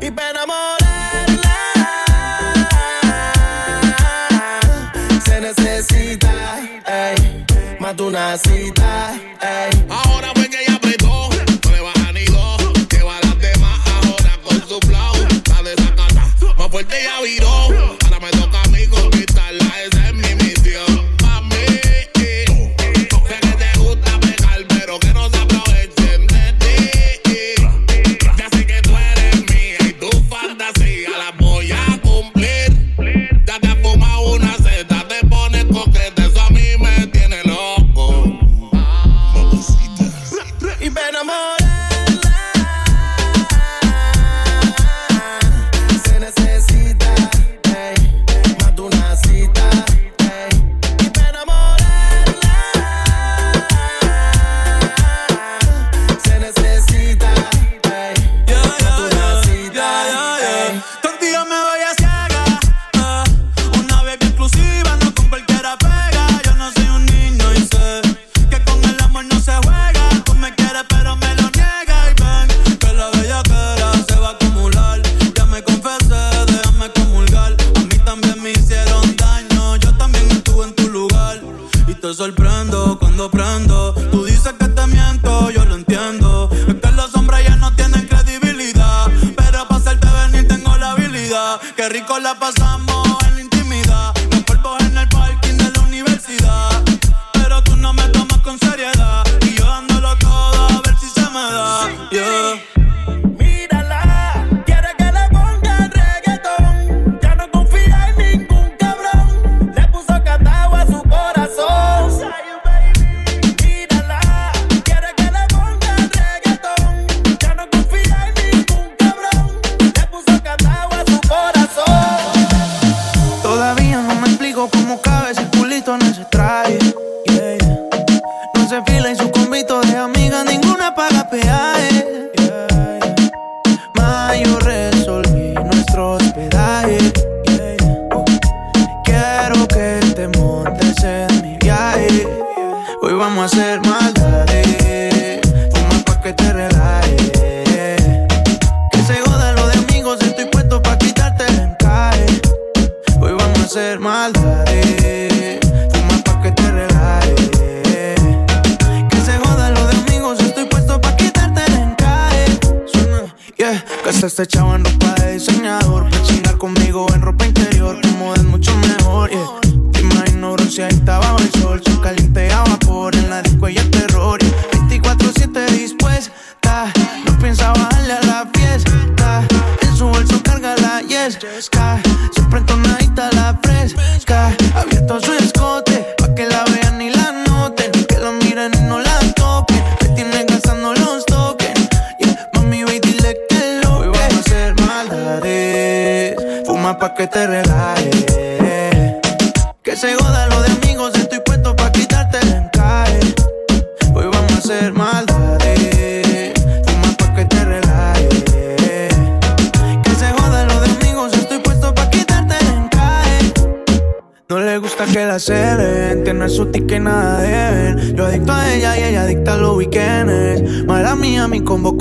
Y 0.00 0.10
para 0.10 0.30
enamorarla 0.30 1.52
se 5.24 5.40
necesita 5.40 6.58
ey, 6.86 7.46
más 7.80 7.96
de 7.96 8.02
una 8.02 8.36
cita. 8.36 9.14
Ey. 9.40 10.01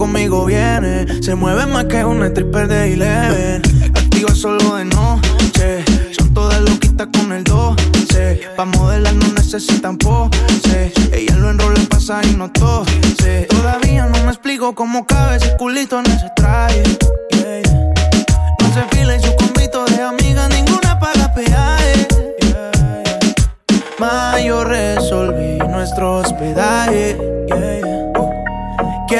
conmigo 0.02 0.46
viene. 0.46 1.06
Se 1.22 1.36
mueve 1.36 1.68
más 1.68 1.86
que 1.86 2.04
un 2.04 2.24
stripper 2.24 2.68
de 2.68 2.94
Eleven. 2.94 3.62
Activa 3.96 4.34
solo 4.34 4.76
de 4.78 4.86
noche. 4.86 5.86
Son 6.18 6.34
todas 6.34 6.60
loquitas 6.60 7.08
con 7.16 7.32
el 7.32 7.44
12. 7.44 8.42
Pa' 8.58 8.66
modelar 8.66 9.14
no 9.14 9.28
necesitan 9.34 10.00
pose. 10.00 10.92
Ella 11.14 11.36
lo 11.36 11.52
enrola 11.52 11.80
en 11.80 11.86
pasar 11.86 12.26
y 12.26 12.36
no 12.36 12.50
tose. 12.50 13.46
Todavía 13.48 14.08
no 14.08 14.24
me 14.24 14.32
explico 14.32 14.74
cómo 14.74 15.06
cabe 15.06 15.38
ese 15.38 15.56
culito 15.58 16.00
en 16.00 16.08
ese 16.08 16.32
traje. 16.36 16.82
No 18.60 18.74
se 18.74 18.96
fila 18.96 19.16
y 19.18 19.22
su 19.22 19.36
convito 19.36 19.86
de 19.86 20.02
amiga, 20.02 20.50
ninguna 20.50 21.00
paga 21.00 21.32
peaje. 21.36 22.08
Ma, 24.00 24.34
resolví 24.66 25.60
nuestro 25.70 26.18
hospedaje 26.18 27.31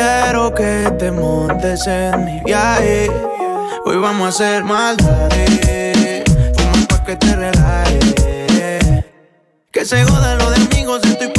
quiero 0.02 0.54
que 0.54 0.92
te 0.98 1.12
montes 1.12 1.86
en 1.86 2.26
mi 2.26 2.40
viaje. 2.46 3.10
Hoy 3.86 3.98
vamos 3.98 4.26
a 4.26 4.30
hacer 4.30 4.64
maldades, 4.64 6.24
fuma 6.58 6.88
pa' 6.88 7.04
que 7.04 7.16
te 7.16 7.36
relajes. 7.36 9.04
Que 9.72 9.86
se 9.86 10.04
joda 10.04 10.36
lo 10.36 10.50
de 10.50 10.58
amigos, 10.58 11.02
estoy 11.04 11.31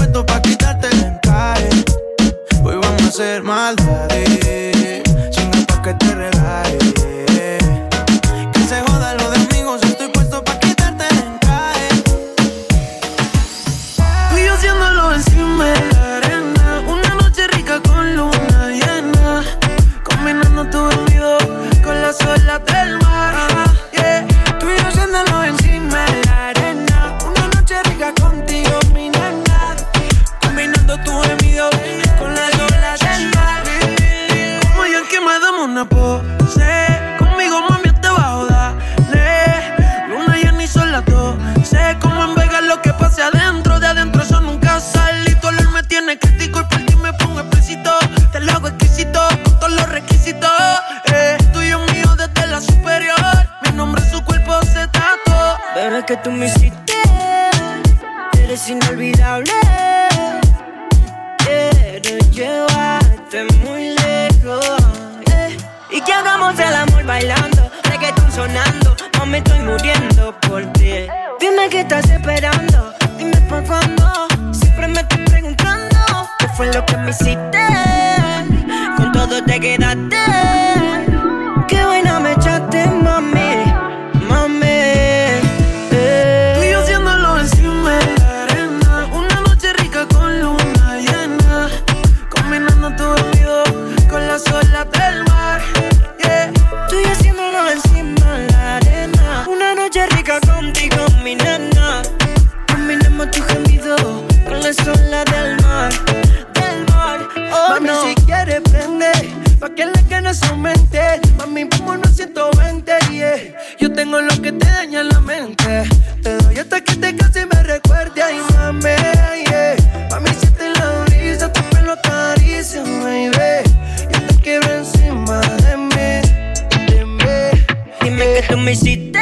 que 128.23 128.45
tú 128.49 128.57
me 128.57 128.73
hiciste, 128.73 129.19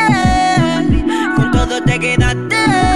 con 1.36 1.50
todo 1.52 1.82
te 1.82 1.98
quedaste. 1.98 2.89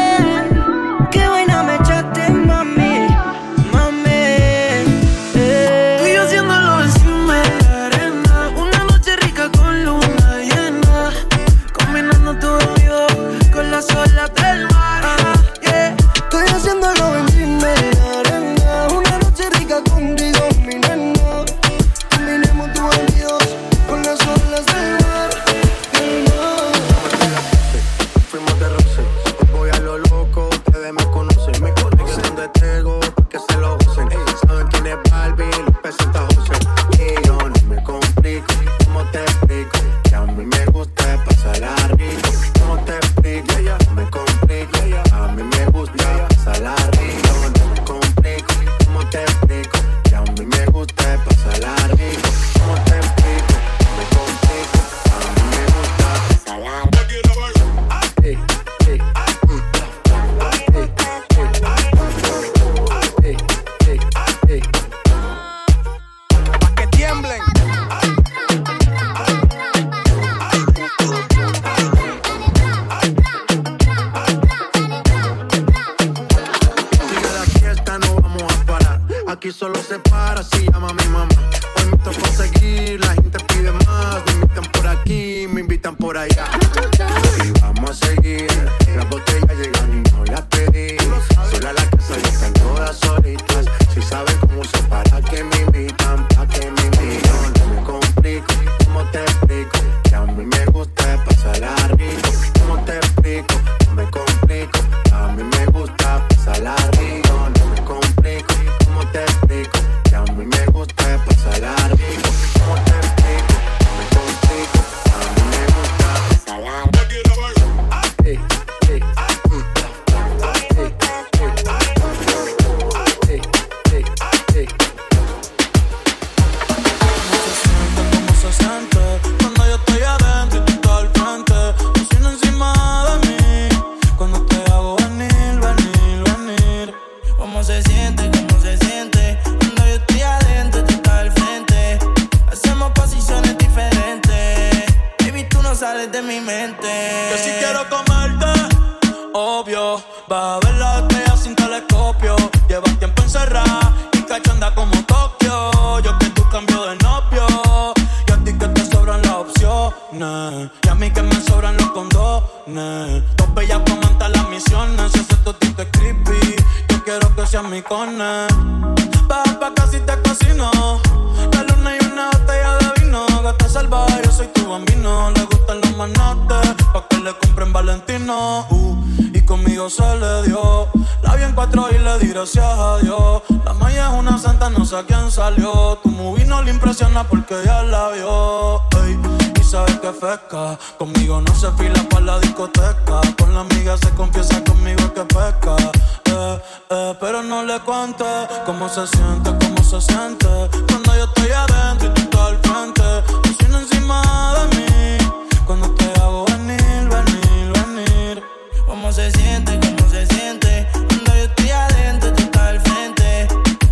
se 209.31 209.39
siente, 209.39 209.81
cómo 209.81 210.11
se 210.11 210.27
siente. 210.27 210.87
Cuando 210.93 211.35
yo 211.35 211.45
estoy 211.45 211.71
adentro, 211.71 212.33
tú 212.35 212.43
estás 212.43 212.63
al 212.63 212.81
frente. 212.81 213.49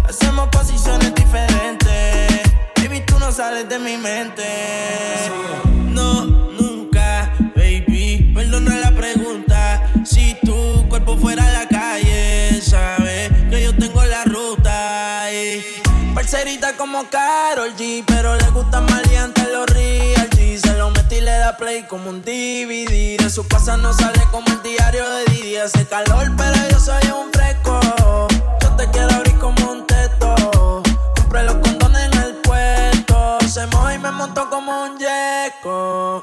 Hacemos 0.06 0.48
posiciones 0.48 1.14
diferentes. 1.14 2.42
Baby, 2.76 3.00
tú 3.06 3.18
no 3.18 3.32
sales 3.32 3.66
de 3.66 3.78
mi 3.78 3.96
mente. 3.96 4.44
No, 5.88 6.26
nunca, 6.26 7.32
baby. 7.56 8.30
Perdona 8.34 8.76
la 8.76 8.90
pregunta. 8.90 9.90
Si 10.04 10.36
tu 10.44 10.86
cuerpo 10.90 11.16
fuera 11.16 11.48
a 11.48 11.52
la 11.52 11.66
calle, 11.66 12.60
sabes 12.60 13.30
que 13.48 13.62
yo 13.62 13.74
tengo 13.74 14.04
la 14.04 14.24
ruta. 14.24 15.28
Parcerita 16.14 16.76
como 16.76 17.08
Carol 17.08 17.74
G, 17.74 18.04
pero 18.06 18.36
le 18.36 18.50
gusta 18.50 18.82
maleante 18.82 19.44
los 19.50 19.66
real 19.70 20.31
da 21.42 21.56
play 21.56 21.82
como 21.88 22.08
un 22.08 22.22
DVD. 22.22 23.16
De 23.18 23.28
su 23.28 23.46
casa 23.48 23.76
no 23.76 23.92
sale 23.92 24.22
como 24.30 24.46
el 24.46 24.62
diario 24.62 25.04
de 25.10 25.24
Didi. 25.32 25.56
Hace 25.56 25.84
calor, 25.86 26.30
pero 26.36 26.56
yo 26.70 26.78
soy 26.78 27.02
un 27.10 27.32
fresco. 27.32 27.80
Yo 28.60 28.68
te 28.76 28.88
quiero 28.90 29.10
abrir 29.12 29.36
como 29.38 29.72
un 29.72 29.84
teto. 29.84 30.82
Compré 31.16 31.42
los 31.42 31.56
condones 31.56 32.02
en 32.04 32.14
el 32.22 32.34
puesto. 32.46 33.38
Se 33.48 33.66
moja 33.66 33.94
y 33.94 33.98
me 33.98 34.12
montó 34.12 34.48
como 34.50 34.84
un 34.84 34.98
yeco. 34.98 36.22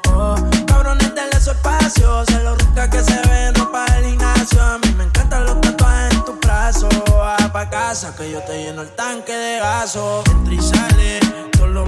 Cabrones, 0.68 1.14
denle 1.14 1.40
su 1.42 1.52
espacio. 1.52 2.24
Se 2.26 2.42
lo 2.42 2.56
rica 2.56 2.90
que 2.90 3.04
se 3.04 3.20
ve 3.28 3.48
en 3.48 3.56
ropa 3.56 3.86
del 3.92 4.06
gimnasio. 4.06 4.62
A 4.62 4.78
mí 4.78 4.90
me 4.96 5.04
encantan 5.04 5.44
los 5.44 5.60
tatuajes 5.60 6.14
en 6.14 6.24
tus 6.24 6.40
brazos. 6.40 6.94
Va 7.12 7.38
pa' 7.52 7.70
casa 7.70 8.16
que 8.16 8.32
yo 8.32 8.42
te 8.44 8.64
lleno 8.64 8.84
el 8.84 8.92
tanque 8.96 9.34
de 9.34 9.60
gaso. 9.60 10.24
Entra 10.28 10.54
y 10.54 11.50
todos 11.52 11.70
los 11.70 11.88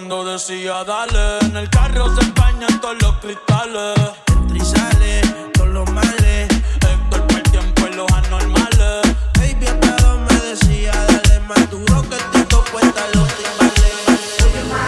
cuando 0.00 0.24
decía 0.24 0.82
dale. 0.84 1.38
En 1.42 1.56
el 1.56 1.68
carro 1.68 2.14
se 2.14 2.24
empañan 2.24 2.80
todos 2.80 2.96
los 3.02 3.16
cristales. 3.18 3.98
Entra 4.28 4.56
y 4.56 4.60
sale 4.60 5.20
todos 5.52 5.68
los 5.68 5.90
males. 5.90 6.48
Héctor 6.88 7.26
por 7.26 7.36
el 7.36 7.42
tiempo 7.42 7.82
y 7.86 7.94
los 7.96 8.10
anormales. 8.10 9.02
Baby, 9.38 9.66
hasta 9.66 10.14
me 10.14 10.34
decía 10.48 10.92
dale. 10.92 11.40
Más 11.40 11.70
duro 11.70 12.02
que 12.02 12.16
te 12.16 12.56
cuenta 12.72 13.02
los 13.14 13.28
timbales. 13.36 13.92
Oye, 14.46 14.64
ma, 14.72 14.86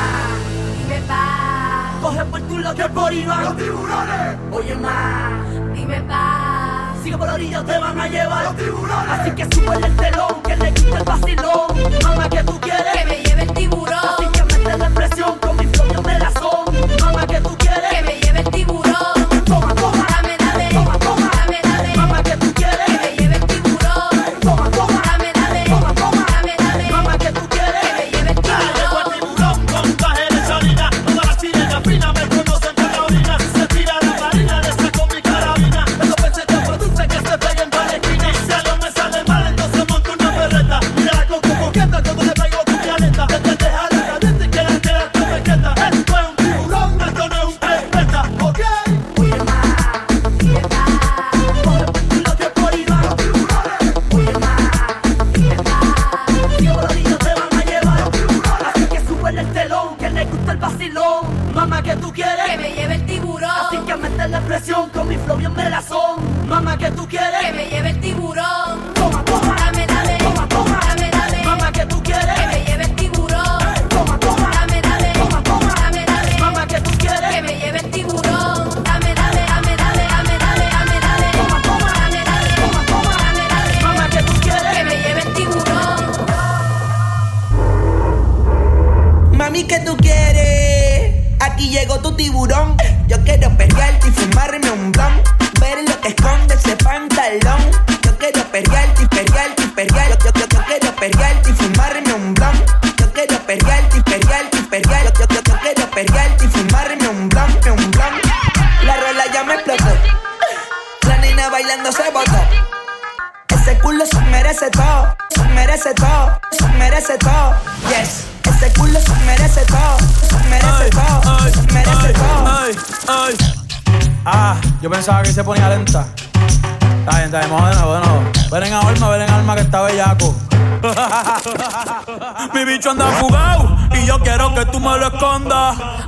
dime 0.79 1.01
pa. 1.07 1.99
Coge 2.01 2.25
por 2.25 2.41
tu 2.41 2.59
lado 2.59 2.75
que 2.75 2.89
por 2.89 3.13
Iván. 3.13 3.45
Los 3.45 3.57
tiburones. 3.59 4.37
Oye, 4.51 4.75
ma, 4.77 5.31
dime 5.75 6.01
pa. 6.03 6.95
Sigue 7.03 7.19
por 7.19 7.27
la 7.27 7.35
orilla, 7.35 7.63
te 7.63 7.79
van 7.79 8.01
a 8.01 8.09
llevar 8.09 8.45
los 8.45 8.57
tiburones. 8.57 9.11
Así 9.11 9.31
que 9.33 9.45
sube 9.55 9.77
el 9.77 9.97
telón, 9.97 10.43
que 10.43 10.57
le 10.57 10.73
quita 10.73 10.99
el 10.99 11.05
vacilón. 11.05 12.03
Mamá, 12.03 12.31
que 12.31 12.43
tú 12.45 12.59
quieres? 12.61 12.93
Que 12.95 13.05
me 13.05 13.23
lleve 13.23 13.43
el 13.43 13.53
tiburón. 13.53 14.22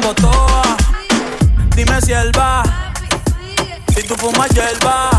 Toa. 0.00 0.76
Dime 1.76 2.00
si 2.00 2.12
él 2.12 2.32
va. 2.36 2.62
Si 3.94 4.02
tú 4.02 4.14
fumas 4.16 4.48
hierba. 4.50 5.10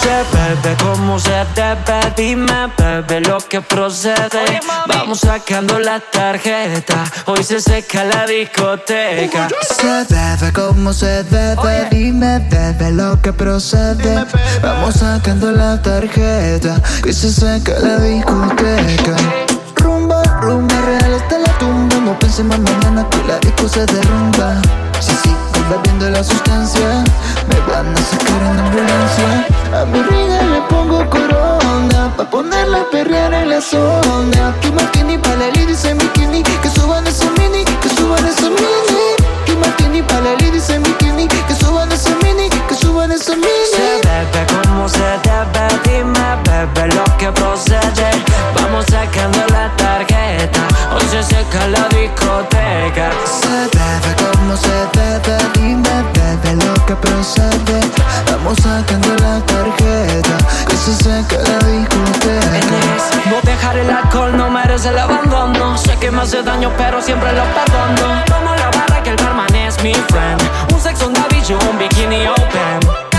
Se 0.00 0.24
bebe 0.32 0.76
como 0.82 1.18
se 1.18 1.44
debe, 1.54 2.12
dime 2.16 2.72
bebe 2.78 3.20
lo 3.20 3.38
que 3.38 3.60
procede. 3.60 4.60
Vamos 4.86 5.20
sacando 5.20 5.78
la 5.78 5.98
tarjeta, 5.98 7.04
hoy 7.26 7.42
se 7.42 7.60
seca 7.60 8.04
la 8.04 8.26
discoteca. 8.26 9.48
Se 9.60 10.14
bebe 10.14 10.52
como 10.52 10.92
se 10.92 11.24
debe, 11.24 11.88
dime 11.90 12.38
bebe 12.50 12.92
lo 12.92 13.20
que 13.20 13.32
procede. 13.32 14.24
Vamos 14.62 14.94
sacando 14.94 15.50
la 15.50 15.80
tarjeta, 15.82 16.80
hoy 17.04 17.12
se 17.12 17.32
seca 17.32 17.72
la 17.80 17.98
discoteca. 17.98 19.16
Rumba, 19.76 20.22
rumba, 20.40 20.97
No 22.18 22.26
pensemos 22.26 22.58
mañana 22.58 23.08
que 23.10 23.18
la 23.28 23.38
disco 23.38 23.68
se 23.68 23.86
derrumba. 23.86 24.60
Sí, 24.98 25.12
sí, 25.22 25.30
bebiendo 25.70 26.10
la 26.10 26.24
sustancia, 26.24 27.04
me 27.48 27.72
van 27.72 27.96
a 27.96 28.00
sacar 28.00 28.42
en 28.42 28.58
ambulancia. 28.58 29.46
A 29.72 29.84
mi 29.84 30.02
riga 30.02 30.42
le 30.42 30.60
pongo 30.62 31.08
corona, 31.10 32.12
pa' 32.16 32.28
ponerla 32.28 32.80
a 32.80 32.90
perrear 32.90 33.32
en 33.34 33.50
la 33.50 33.60
zona. 33.60 34.52
Que 34.60 34.72
martini 34.72 35.16
pa' 35.16 35.36
la 35.36 35.46
dice 35.64 35.94
bikini, 35.94 36.42
que 36.42 36.70
suban 36.70 37.06
ese 37.06 37.30
mini, 37.38 37.64
que 37.64 37.88
suban 37.90 38.26
ese 38.26 38.50
mini. 38.50 39.14
Que 39.46 39.54
martini 39.54 40.02
pa' 40.02 40.20
la 40.20 40.34
dice 40.34 40.76
bikini, 40.80 41.28
que 41.28 41.54
suban 41.54 41.92
ese 41.92 42.10
mini, 42.24 42.50
Se 42.98 43.36
bebe 43.36 44.46
como 44.64 44.88
se 44.88 44.98
debe, 44.98 45.68
dime 45.84 46.36
bebe 46.42 46.94
lo 46.96 47.04
que 47.16 47.30
procede. 47.30 48.10
Vamos 48.56 48.86
sacando 48.86 49.38
la 49.52 49.70
tarjeta, 49.76 50.60
hoy 50.92 51.02
se 51.08 51.22
seca 51.22 51.68
la 51.68 51.88
discoteca. 51.90 53.10
Se 53.24 53.46
bebe 53.46 54.32
como 54.32 54.56
se 54.56 54.68
debe, 54.98 55.38
dime 55.54 56.17
bebe 56.28 56.64
lo 56.64 56.86
que 56.86 56.94
procede. 56.96 57.80
Vamos 58.30 58.58
sacando 58.58 59.08
la 59.16 59.40
tarjeta, 59.46 60.36
que 60.68 60.76
se 60.76 60.94
seca 60.94 61.36
la 61.36 61.66
discoteca. 61.68 63.30
No 63.30 63.40
dejar 63.42 63.78
el 63.78 63.90
alcohol 63.90 64.36
no 64.36 64.50
merece 64.50 64.88
el 64.90 64.98
abandono. 64.98 65.76
Sé 65.78 65.96
que 65.96 66.10
me 66.10 66.22
hace 66.22 66.42
daño, 66.42 66.70
pero 66.76 67.00
siempre 67.00 67.32
lo 67.32 67.44
perdono. 67.44 68.24
Como 68.30 68.54
la 68.54 68.70
barra 68.70 69.02
que 69.02 69.10
el 69.10 69.16
barman 69.16 69.54
es 69.54 69.82
mi 69.82 69.94
friend. 69.94 70.42
Un 70.72 70.80
sexo, 70.80 71.08
un 71.08 71.14
yo 71.42 71.58
un 71.70 71.78
bikini 71.78 72.26
open. 72.26 73.17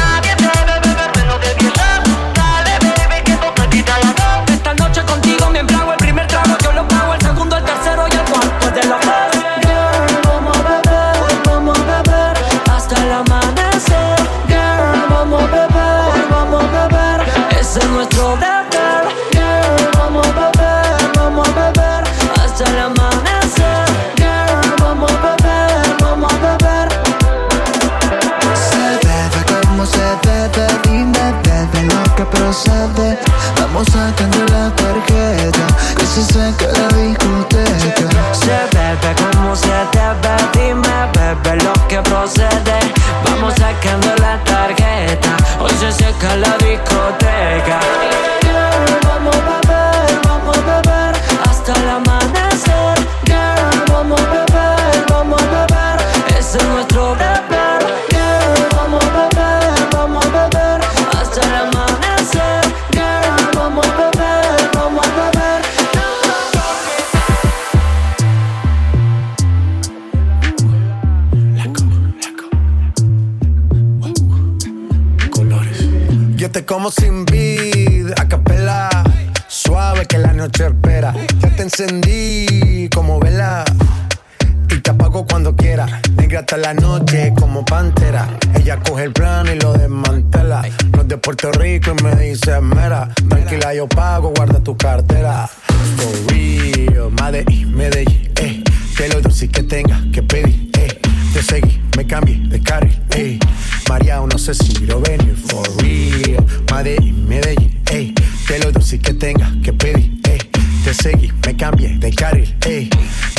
Te 110.90 110.96
seguí, 110.96 111.32
me 111.46 111.56
cambié 111.56 112.00
de 112.00 112.12
carril, 112.12 112.58
eh. 112.66 112.90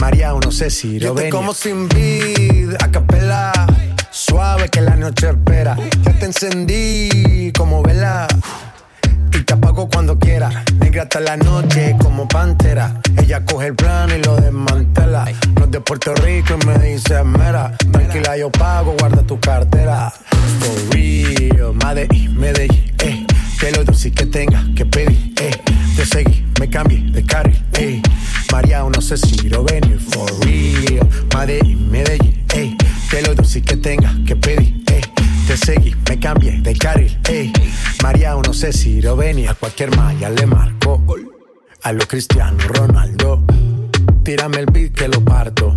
María, 0.01 0.33
no 0.33 0.53
sé 0.53 0.71
si 0.71 1.01
lo 1.01 1.15
venir. 1.15 1.33
como 1.33 1.53
sin 1.53 1.89
vid, 1.89 2.75
a 2.79 2.89
capela. 2.93 3.51
Suave 4.13 4.69
que 4.69 4.81
la 4.81 4.95
noche 4.95 5.31
espera. 5.31 5.77
Ya 6.05 6.13
te 6.13 6.27
encendí 6.27 7.51
como 7.59 7.83
vela. 7.83 8.29
Y 9.33 9.43
te 9.43 9.53
apago 9.53 9.89
cuando 9.89 10.17
quiera. 10.17 10.63
Negra 10.79 11.03
hasta 11.03 11.19
la 11.19 11.37
noche 11.39 11.97
como 12.01 12.29
pantera. 12.29 13.01
Ella 13.21 13.45
coge 13.45 13.67
el 13.67 13.75
plano 13.75 14.15
y 14.15 14.23
lo 14.23 14.37
desmantela. 14.37 15.25
No 15.57 15.65
es 15.65 15.71
de 15.73 15.81
Puerto 15.81 16.15
Rico 16.15 16.57
y 16.63 16.67
me 16.67 16.79
dice 16.79 17.25
mera. 17.25 17.77
Tranquila, 17.91 18.37
yo 18.37 18.53
pago, 18.53 18.95
guarda 18.97 19.25
tu 19.25 19.41
cartera. 19.41 20.13
For 20.61 20.95
real, 20.95 21.75
Medellín, 21.75 22.39
Medellín, 22.39 22.95
eh. 23.01 23.27
Que 23.59 23.73
lo 23.73 23.83
dulce 23.83 24.13
que 24.13 24.25
tenga 24.27 24.65
que 24.77 24.87
pedir, 24.87 25.30
cambié 26.71 27.01
de 27.11 27.23
carril, 27.25 27.63
eh. 27.75 28.01
María, 28.53 28.83
no 28.83 29.01
sé 29.01 29.17
si 29.17 29.49
lo 29.49 29.65
venir. 29.65 29.99
For 29.99 30.31
real, 30.41 31.09
Medellín, 31.35 31.91
Medellín, 31.91 32.45
eh. 32.55 32.77
Que 33.11 33.23
lo 33.23 33.35
dulce 33.35 33.61
que 33.61 33.77
tenga 33.77 34.15
que 34.27 34.37
pedir, 34.37 34.83
eh. 34.87 35.01
Te 35.47 35.57
seguí, 35.57 35.95
me 36.09 36.19
cambié 36.19 36.61
de 36.61 36.77
carril, 36.77 37.19
ey. 37.29 37.53
María, 38.03 38.35
no 38.35 38.53
sé 38.55 38.73
si 38.73 39.03
lo 39.03 39.17
venía, 39.17 39.51
a 39.51 39.55
cualquier 39.55 39.95
malla 39.97 40.31
le 40.31 40.47
marco. 40.47 41.03
A 41.83 41.93
lo 41.93 42.07
Cristiano 42.07 42.59
Ronaldo, 42.69 43.43
tírame 44.23 44.59
el 44.59 44.67
beat 44.67 44.93
que 44.93 45.09
lo 45.09 45.25
parto 45.25 45.77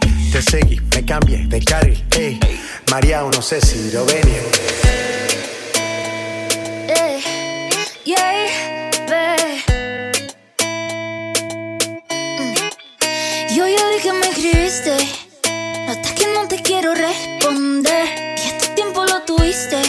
te 0.31 0.41
seguí, 0.41 0.79
me 0.95 1.03
cambié 1.03 1.45
de 1.47 1.59
carril, 1.61 2.01
ey. 2.11 2.39
María, 2.89 3.21
no 3.21 3.41
sé 3.41 3.59
si 3.59 3.91
lo 3.91 4.05
venía. 4.05 4.41
Eh, 6.87 7.19
yeah, 8.05 8.47
mm. 12.39 12.55
Yo 13.55 13.67
lloré 13.67 13.97
que 14.01 14.13
me 14.13 14.27
escribiste, 14.29 14.95
hasta 15.89 16.15
que 16.15 16.27
no 16.33 16.47
te 16.47 16.61
quiero 16.61 16.95
responder. 16.95 18.07
Y 18.37 18.47
este 18.47 18.67
tiempo 18.75 19.03
lo 19.03 19.23
tuviste, 19.23 19.81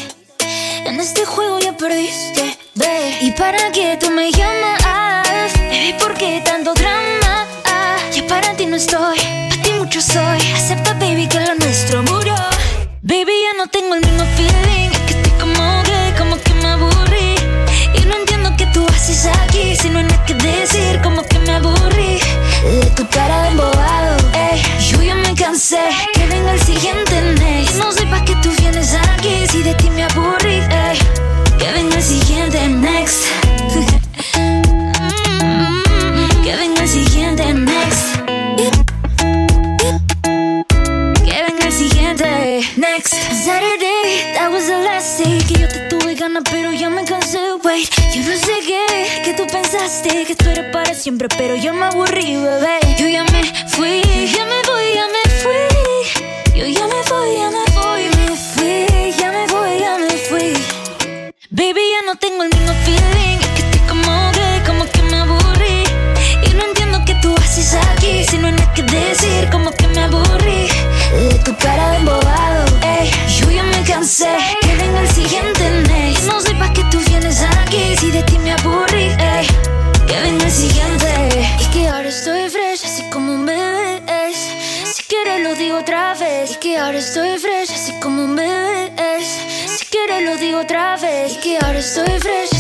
en 0.85 0.99
este 0.99 1.25
juego 1.25 1.61
ya 1.61 1.77
perdiste, 1.77 2.59
ve. 2.75 3.19
¿Y 3.21 3.31
para 3.33 3.71
qué 3.71 3.97
tú 4.01 4.11
me 4.11 4.33
llamas? 4.33 5.53
Baby, 5.71 5.95
¿por 6.01 6.15
qué 6.15 6.43
tanto 6.45 6.75
drama? 6.75 7.47
Ya 8.13 8.27
para 8.27 8.57
ti 8.57 8.67
no 8.67 8.77
estoy. 8.77 9.22
Acepta, 10.15 10.93
baby, 10.95 11.27
que 11.27 11.41
lo 11.41 11.55
nuestro 11.55 12.03
murió. 12.03 12.35
Baby, 13.01 13.33
ya 13.45 13.57
no 13.57 13.67
tengo 13.71 13.95
el 13.95 14.03
mismo 14.03 14.25
feeling. 14.37 15.02
siempre, 51.03 51.27
pero 51.37 51.57
yo 51.57 51.75
me 51.75 51.87
aburrí, 51.87 52.37
bebé. 52.37 52.79
Yo 52.97 53.09
me 53.33 53.43
fui 53.67 54.02
otra 90.63 90.97
vez 90.97 91.37
que 91.39 91.59
ahora 91.61 91.79
estoy 91.81 92.21
fresca. 92.21 92.52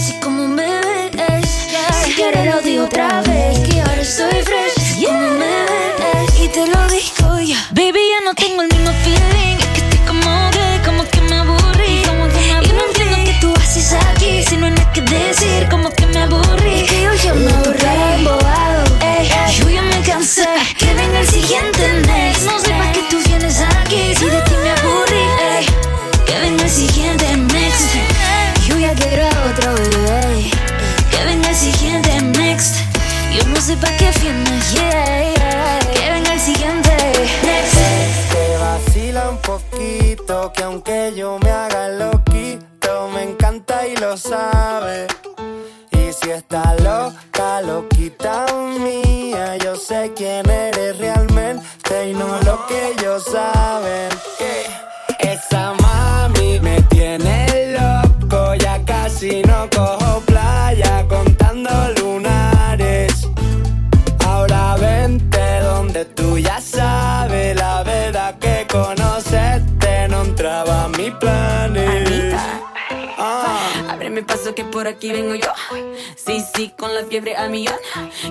por 74.82 74.88
aquí 74.88 75.12
vengo 75.12 75.36
yo. 75.36 75.46
Sí, 76.16 76.44
sí, 76.56 76.74
con 76.76 76.92
la 76.92 77.04
fiebre 77.04 77.36
a 77.36 77.46
millón. 77.46 77.76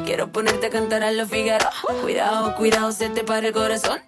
Quiero 0.03 0.33
ponerte 0.33 0.67
a 0.67 0.69
cantar 0.69 1.01
a 1.01 1.09
los 1.13 1.29
Figaro. 1.29 1.69
Cuidado, 2.01 2.53
cuidado, 2.57 2.91
se 2.91 3.07
te 3.07 3.23
para 3.23 3.47
el 3.47 3.53
corazón. 3.53 4.01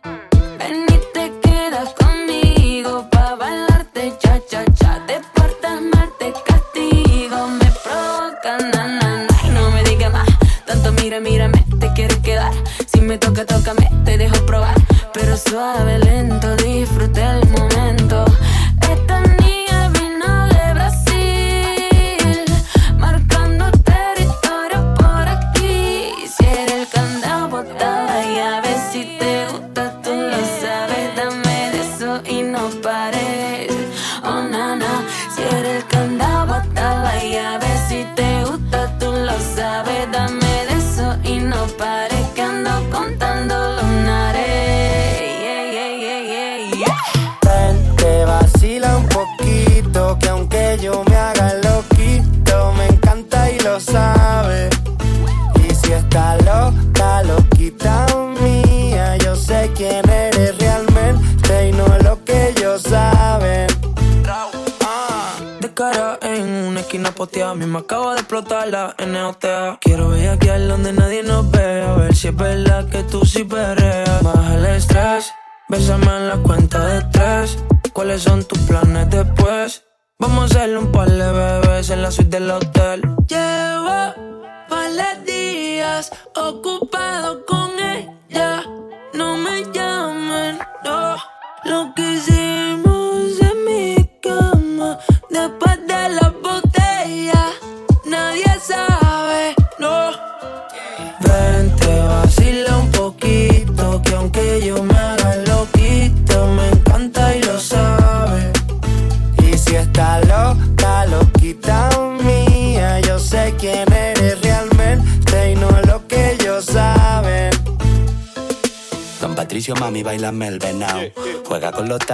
Ven 0.59 0.85
y 0.89 0.99
te 1.13 1.31
quedas 1.41 1.93
conmigo 1.93 3.07
pa' 3.09 3.35
bailarte 3.35 4.13
cha 4.19 4.41
cha 4.45 4.65
cha. 4.77 5.05
Te 5.07 5.21
portas 5.33 5.81
mal, 5.83 6.09
te 6.19 6.33
castigo, 6.45 7.47
me 7.47 7.71
provoca 7.81 8.57
na 8.73 8.87
na 8.87 9.25
na. 9.25 9.37
Y 9.45 9.49
no 9.51 9.71
me 9.71 9.81
digas 9.83 10.11
más, 10.11 10.27
tanto 10.65 10.91
mira, 11.01 11.21
mírame, 11.21 11.63
te 11.79 11.93
quieres 11.93 12.17
quedar. 12.17 12.51
Si 12.91 12.99
me 12.99 13.17
toca, 13.17 13.45
tócame, 13.45 13.89
te 14.03 14.17
dejo 14.17 14.45
probar. 14.45 14.75
Pero 15.13 15.37
suave, 15.37 15.97
lento, 15.97 16.57
disfruta 16.57 17.12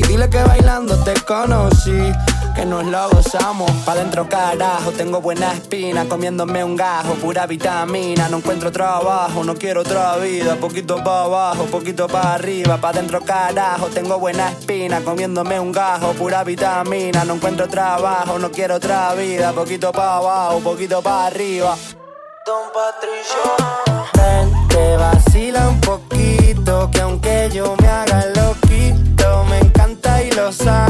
Y 0.00 0.02
dile 0.04 0.30
que 0.30 0.42
bailando 0.42 0.96
te 1.04 1.12
conocí, 1.24 2.10
que 2.56 2.64
nos 2.64 2.86
lo 2.86 3.10
gozamos. 3.10 3.70
Pa' 3.84 3.94
dentro 3.94 4.26
carajo, 4.26 4.92
tengo 4.92 5.20
buena 5.20 5.52
espina, 5.52 6.06
comiéndome 6.06 6.64
un 6.64 6.74
gajo, 6.74 7.12
pura 7.16 7.46
vitamina. 7.46 8.26
No 8.30 8.38
encuentro 8.38 8.72
trabajo, 8.72 9.44
no 9.44 9.54
quiero 9.56 9.82
otra 9.82 10.16
vida. 10.16 10.56
Poquito 10.56 11.04
pa' 11.04 11.24
abajo, 11.24 11.64
poquito 11.66 12.06
pa' 12.08 12.32
arriba. 12.32 12.78
Pa' 12.78 12.92
dentro 12.92 13.20
carajo, 13.20 13.88
tengo 13.88 14.18
buena 14.18 14.48
espina, 14.48 15.02
comiéndome 15.02 15.60
un 15.60 15.70
gajo, 15.70 16.14
pura 16.14 16.44
vitamina. 16.44 17.22
No 17.26 17.34
encuentro 17.34 17.68
trabajo, 17.68 18.38
no 18.38 18.50
quiero 18.50 18.76
otra 18.76 19.12
vida. 19.12 19.52
Poquito 19.52 19.92
pa' 19.92 20.16
abajo, 20.16 20.60
poquito 20.60 21.02
pa' 21.02 21.26
arriba. 21.26 21.76
Don 22.46 22.72
Patricio. 22.72 24.00
Vente, 24.14 24.96
vacila 24.96 25.68
un 25.68 25.78
poquito, 25.82 26.88
que 26.90 27.00
aunque 27.02 27.50
yo 27.52 27.76
me 27.78 27.86
haga 27.86 28.20
me 28.34 28.39
encanta 30.40 30.86
y 30.86 30.89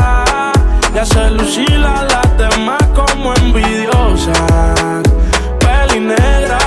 Ya 1.01 1.05
se 1.05 1.31
lucila 1.31 2.05
las 2.11 2.37
demás 2.37 2.79
como 2.93 3.33
envidiosa. 3.33 4.33
Peli 5.59 5.99
negra 5.99 6.59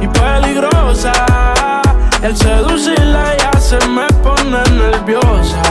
y 0.00 0.08
peligrosa. 0.08 1.12
Al 2.24 2.36
seducirla 2.36 3.36
ya 3.36 3.60
se 3.60 3.78
me 3.86 4.08
pone 4.24 4.58
nerviosa. 4.72 5.62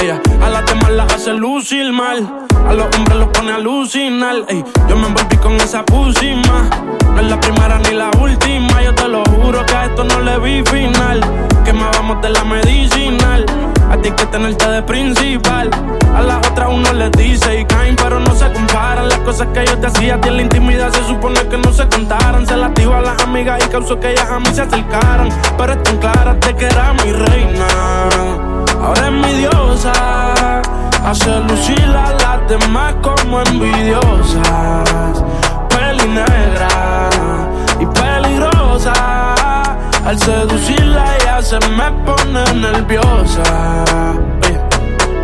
Ella 0.00 0.18
a 0.42 0.48
las 0.48 0.64
demás 0.64 0.92
las 0.92 1.12
hace 1.12 1.34
lucir 1.34 1.92
mal. 1.92 2.26
A 2.66 2.72
los 2.72 2.86
hombres 2.96 3.18
los 3.18 3.28
pone 3.28 3.52
a 3.52 3.56
alucinar. 3.56 4.36
Ey, 4.48 4.64
yo 4.88 4.96
me 4.96 5.08
envolví 5.08 5.36
con 5.36 5.56
esa 5.56 5.84
pusima. 5.84 6.70
No 7.12 7.20
es 7.20 7.26
la 7.26 7.38
primera 7.38 7.78
ni 7.80 7.92
la 7.92 8.10
última. 8.18 8.80
Yo 8.82 8.94
te 8.94 9.08
lo 9.08 9.22
juro 9.24 9.66
que 9.66 9.74
a 9.74 9.84
esto 9.84 10.04
no 10.04 10.20
le 10.20 10.38
vi 10.38 10.64
final. 10.64 11.20
Que 11.66 11.74
me 11.74 11.84
vamos 11.84 12.22
de 12.22 12.30
la 12.30 12.44
medicinal. 12.44 13.44
A 13.90 13.96
ti 14.02 14.10
que 14.10 14.26
tenerte 14.26 14.68
de 14.68 14.82
principal. 14.82 15.70
A 16.14 16.20
las 16.20 16.46
otras 16.48 16.68
uno 16.70 16.92
les 16.92 17.10
dice 17.12 17.60
y 17.60 17.64
caen, 17.64 17.96
pero 17.96 18.20
no 18.20 18.34
se 18.34 18.52
comparan. 18.52 19.08
Las 19.08 19.18
cosas 19.20 19.48
que 19.54 19.64
yo 19.64 19.78
te 19.78 19.86
hacía 19.86 20.16
a 20.16 20.20
ti 20.20 20.28
en 20.28 20.36
la 20.36 20.42
intimidad 20.42 20.92
se 20.92 21.04
supone 21.04 21.40
que 21.48 21.56
no 21.56 21.72
se 21.72 21.88
contaran. 21.88 22.46
Se 22.46 22.56
las 22.56 22.74
digo 22.74 22.94
a 22.94 23.00
las 23.00 23.22
amigas 23.22 23.64
y 23.64 23.68
causó 23.68 23.98
que 23.98 24.10
ellas 24.10 24.30
a 24.30 24.38
mí 24.38 24.48
se 24.52 24.62
acercaran. 24.62 25.28
Pero 25.56 25.72
están 25.72 25.96
claras 25.98 26.40
de 26.40 26.54
que 26.54 26.66
era 26.66 26.92
mi 26.92 27.12
reina. 27.12 27.66
Ahora 28.82 29.06
es 29.06 29.12
mi 29.12 29.32
diosa. 29.40 30.62
Hace 31.04 31.40
lucir 31.40 31.84
a 31.96 32.12
las 32.12 32.48
demás 32.48 32.94
como 33.02 33.40
envidiosas. 33.40 35.24
Peli 35.70 36.08
negra 36.08 36.68
y 37.80 37.86
peligrosa. 37.86 39.27
Al 40.08 40.18
seducirla 40.18 41.04
ella 41.16 41.42
se 41.42 41.58
me 41.76 41.92
pone 42.06 42.42
nerviosa. 42.54 43.84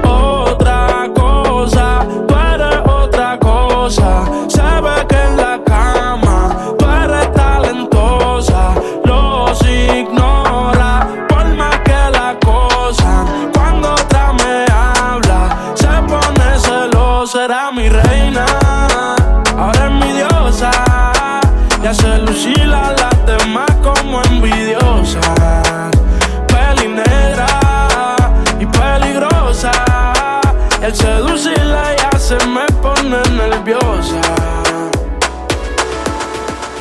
Otra 0.04 1.08
cosa, 1.14 2.06
tú 2.28 2.34
eres 2.52 2.80
otra 2.84 3.38
cosa. 3.38 4.26
Se 4.46 4.60
ve 4.60 5.06
que 5.08 5.16
en 5.16 5.36
la 5.38 5.43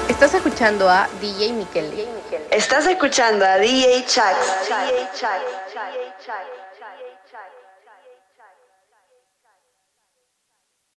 Estás 0.09 0.33
escuchando 0.35 0.89
a 0.89 1.07
DJ 1.19 1.53
Miquel. 1.53 2.07
Estás 2.49 2.87
escuchando 2.87 3.45
a 3.45 3.57
DJ 3.57 4.05
Chax. 4.05 4.37
DJ 4.67 5.09
Chax. 5.13 5.41